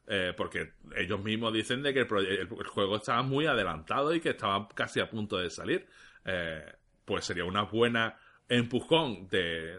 Eh, 0.07 0.33
porque 0.37 0.73
ellos 0.97 1.23
mismos 1.23 1.53
dicen 1.53 1.81
de 1.83 1.95
que 1.95 2.01
el, 2.01 2.09
el- 2.27 2.39
el 2.41 2.67
juego 2.67 2.97
estaba 2.97 3.23
muy 3.23 3.47
adelantado 3.47 4.13
y 4.15 4.21
que 4.21 4.31
estaba 4.31 4.69
casi 4.75 5.01
a 5.01 5.09
punto 5.09 5.39
de 5.39 5.49
salir. 5.51 5.87
Eh, 6.25 6.65
pues 7.05 7.25
sería 7.25 7.45
una 7.45 7.63
buena 7.63 8.17
empujón 8.49 9.29
de, 9.29 9.79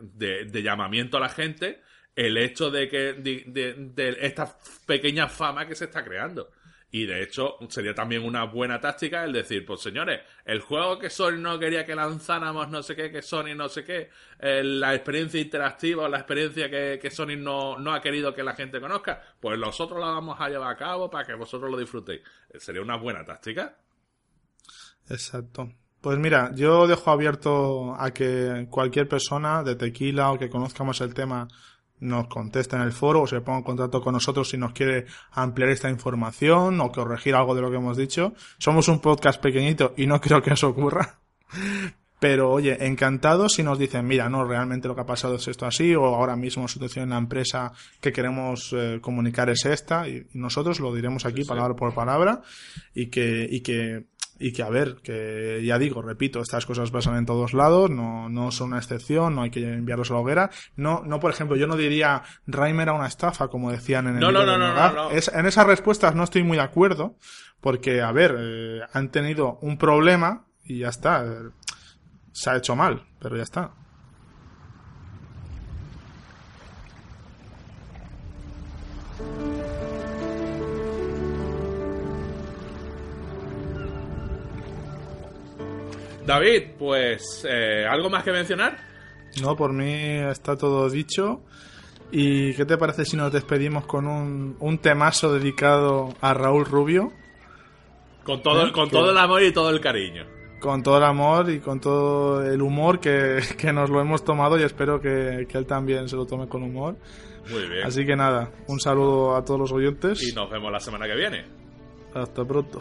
llamamiento 0.63 1.17
a 1.17 1.19
la 1.21 1.29
gente 1.29 1.81
el 2.15 2.37
hecho 2.37 2.71
de 2.71 2.87
que 2.89 3.13
de- 3.13 3.73
de 3.77 4.17
esta 4.21 4.55
pequeña 4.85 5.27
fama 5.27 5.67
que 5.67 5.75
se 5.75 5.85
está 5.85 6.03
creando. 6.03 6.51
Y 6.95 7.07
de 7.07 7.23
hecho, 7.23 7.57
sería 7.69 7.95
también 7.95 8.23
una 8.23 8.43
buena 8.43 8.79
táctica 8.79 9.23
el 9.23 9.33
decir, 9.33 9.65
pues 9.65 9.81
señores, 9.81 10.21
el 10.45 10.61
juego 10.61 10.99
que 10.99 11.09
Sony 11.09 11.39
no 11.39 11.57
quería 11.57 11.83
que 11.87 11.95
lanzáramos, 11.95 12.69
no 12.69 12.83
sé 12.83 12.95
qué, 12.95 13.11
que 13.11 13.23
Sony 13.23 13.55
no 13.55 13.67
sé 13.67 13.83
qué, 13.83 14.11
la 14.39 14.93
experiencia 14.93 15.41
interactiva 15.41 16.03
o 16.03 16.07
la 16.07 16.19
experiencia 16.19 16.69
que, 16.69 16.99
que 17.01 17.09
Sony 17.09 17.35
no, 17.35 17.79
no 17.79 17.95
ha 17.95 17.99
querido 17.99 18.31
que 18.35 18.43
la 18.43 18.53
gente 18.53 18.79
conozca, 18.79 19.23
pues 19.39 19.57
nosotros 19.57 19.99
la 19.99 20.05
vamos 20.05 20.39
a 20.39 20.47
llevar 20.49 20.71
a 20.71 20.77
cabo 20.77 21.09
para 21.09 21.25
que 21.25 21.33
vosotros 21.33 21.71
lo 21.71 21.79
disfrutéis. 21.79 22.21
Eh, 22.51 22.59
Sería 22.59 22.83
una 22.83 22.97
buena 22.97 23.25
táctica. 23.25 23.75
Exacto. 25.09 25.73
Pues 25.99 26.19
mira, 26.19 26.51
yo 26.53 26.85
dejo 26.85 27.09
abierto 27.09 27.95
a 27.95 28.11
que 28.11 28.67
cualquier 28.69 29.07
persona 29.07 29.63
de 29.63 29.75
tequila 29.75 30.31
o 30.31 30.37
que 30.37 30.47
conozcamos 30.47 31.01
el 31.01 31.15
tema 31.15 31.47
nos 31.99 32.27
conteste 32.27 32.75
en 32.75 32.81
el 32.81 32.91
foro 32.91 33.21
o 33.21 33.27
se 33.27 33.41
ponga 33.41 33.59
en 33.59 33.63
contacto 33.63 34.01
con 34.01 34.13
nosotros 34.13 34.49
si 34.49 34.57
nos 34.57 34.73
quiere 34.73 35.05
ampliar 35.31 35.69
esta 35.69 35.89
información 35.89 36.81
o 36.81 36.91
corregir 36.91 37.35
algo 37.35 37.55
de 37.55 37.61
lo 37.61 37.69
que 37.69 37.77
hemos 37.77 37.97
dicho. 37.97 38.33
Somos 38.57 38.87
un 38.87 38.99
podcast 38.99 39.41
pequeñito 39.41 39.93
y 39.97 40.07
no 40.07 40.19
creo 40.21 40.41
que 40.41 40.53
eso 40.53 40.69
ocurra. 40.69 41.19
Pero 42.23 42.51
oye, 42.51 42.87
encantado 42.87 43.49
si 43.49 43.63
nos 43.63 43.77
dicen, 43.77 44.07
mira, 44.07 44.29
no, 44.29 44.45
realmente 44.45 44.87
lo 44.87 44.95
que 44.95 45.01
ha 45.01 45.05
pasado 45.05 45.35
es 45.35 45.45
esto 45.49 45.65
así, 45.65 45.93
o 45.93 46.05
ahora 46.05 46.37
mismo 46.37 46.63
la 46.63 46.69
situación 46.69 47.03
en 47.03 47.09
la 47.09 47.17
empresa 47.17 47.73
que 47.99 48.13
queremos 48.13 48.71
eh, 48.71 48.99
comunicar 49.01 49.49
es 49.49 49.65
esta, 49.65 50.07
y, 50.07 50.25
nosotros 50.31 50.79
lo 50.79 50.95
diremos 50.95 51.25
aquí 51.25 51.43
sí. 51.43 51.49
palabra 51.49 51.75
por 51.75 51.93
palabra, 51.93 52.41
y 52.95 53.07
que, 53.07 53.45
y 53.51 53.59
que, 53.59 54.05
y 54.39 54.51
que 54.51 54.63
a 54.63 54.69
ver, 54.69 54.95
que 55.03 55.61
ya 55.63 55.77
digo, 55.77 56.01
repito, 56.01 56.41
estas 56.41 56.65
cosas 56.65 56.91
pasan 56.91 57.15
en 57.17 57.25
todos 57.25 57.53
lados, 57.53 57.89
no, 57.89 58.29
no 58.29 58.51
son 58.51 58.69
una 58.69 58.77
excepción, 58.79 59.35
no 59.35 59.43
hay 59.43 59.51
que 59.51 59.61
enviarlos 59.73 60.11
a 60.11 60.15
la 60.15 60.19
hoguera. 60.19 60.49
No, 60.75 61.03
no, 61.05 61.19
por 61.19 61.31
ejemplo, 61.31 61.55
yo 61.55 61.67
no 61.67 61.75
diría 61.77 62.23
Raimer 62.47 62.89
a 62.89 62.93
una 62.93 63.07
estafa, 63.07 63.47
como 63.47 63.71
decían 63.71 64.07
en 64.07 64.15
el 64.15 64.19
No, 64.21 64.31
no, 64.31 64.45
no, 64.45 64.57
no. 64.57 65.11
Es- 65.11 65.31
en 65.33 65.45
esas 65.45 65.65
respuestas 65.67 66.15
no 66.15 66.23
estoy 66.23 66.43
muy 66.43 66.57
de 66.57 66.63
acuerdo, 66.63 67.15
porque, 67.61 68.01
a 68.01 68.11
ver, 68.11 68.35
eh, 68.37 68.81
han 68.91 69.09
tenido 69.09 69.57
un 69.61 69.77
problema 69.77 70.45
y 70.63 70.79
ya 70.79 70.89
está. 70.89 71.23
eh, 71.25 71.49
se 72.31 72.49
ha 72.49 72.55
hecho 72.57 72.75
mal, 72.75 73.05
pero 73.19 73.37
ya 73.37 73.43
está. 73.43 73.71
David, 86.25 86.71
pues, 86.77 87.45
eh, 87.49 87.85
¿algo 87.89 88.09
más 88.09 88.23
que 88.23 88.31
mencionar? 88.31 88.77
No, 89.41 89.55
por 89.55 89.73
mí 89.73 89.93
está 89.93 90.55
todo 90.55 90.89
dicho. 90.89 91.41
¿Y 92.11 92.53
qué 92.53 92.65
te 92.65 92.77
parece 92.77 93.05
si 93.05 93.17
nos 93.17 93.33
despedimos 93.33 93.85
con 93.85 94.07
un, 94.07 94.55
un 94.59 94.77
temazo 94.77 95.33
dedicado 95.33 96.13
a 96.21 96.33
Raúl 96.33 96.65
Rubio? 96.65 97.11
Con 98.23 98.41
todo, 98.41 98.67
¿Eh? 98.67 98.71
con 98.71 98.89
todo 98.89 99.11
el 99.11 99.17
amor 99.17 99.41
y 99.41 99.51
todo 99.51 99.69
el 99.69 99.81
cariño. 99.81 100.25
Con 100.59 100.83
todo 100.83 100.97
el 100.97 101.03
amor 101.03 101.49
y 101.49 101.59
con 101.59 101.79
todo 101.79 102.43
el 102.45 102.61
humor 102.61 102.99
que, 102.99 103.39
que 103.57 103.73
nos 103.73 103.89
lo 103.89 103.99
hemos 103.99 104.23
tomado 104.23 104.59
y 104.59 104.63
espero 104.63 105.01
que, 105.01 105.45
que 105.49 105.57
él 105.57 105.65
también 105.65 106.07
se 106.07 106.15
lo 106.15 106.25
tome 106.25 106.47
con 106.47 106.63
humor. 106.63 106.95
Muy 107.49 107.67
bien. 107.67 107.85
Así 107.85 108.05
que 108.05 108.15
nada, 108.15 108.51
un 108.67 108.79
saludo 108.79 109.35
a 109.35 109.43
todos 109.43 109.59
los 109.59 109.71
oyentes. 109.71 110.21
Y 110.23 110.33
nos 110.33 110.49
vemos 110.49 110.71
la 110.71 110.79
semana 110.79 111.07
que 111.07 111.15
viene. 111.15 111.45
Hasta 112.13 112.45
pronto. 112.45 112.79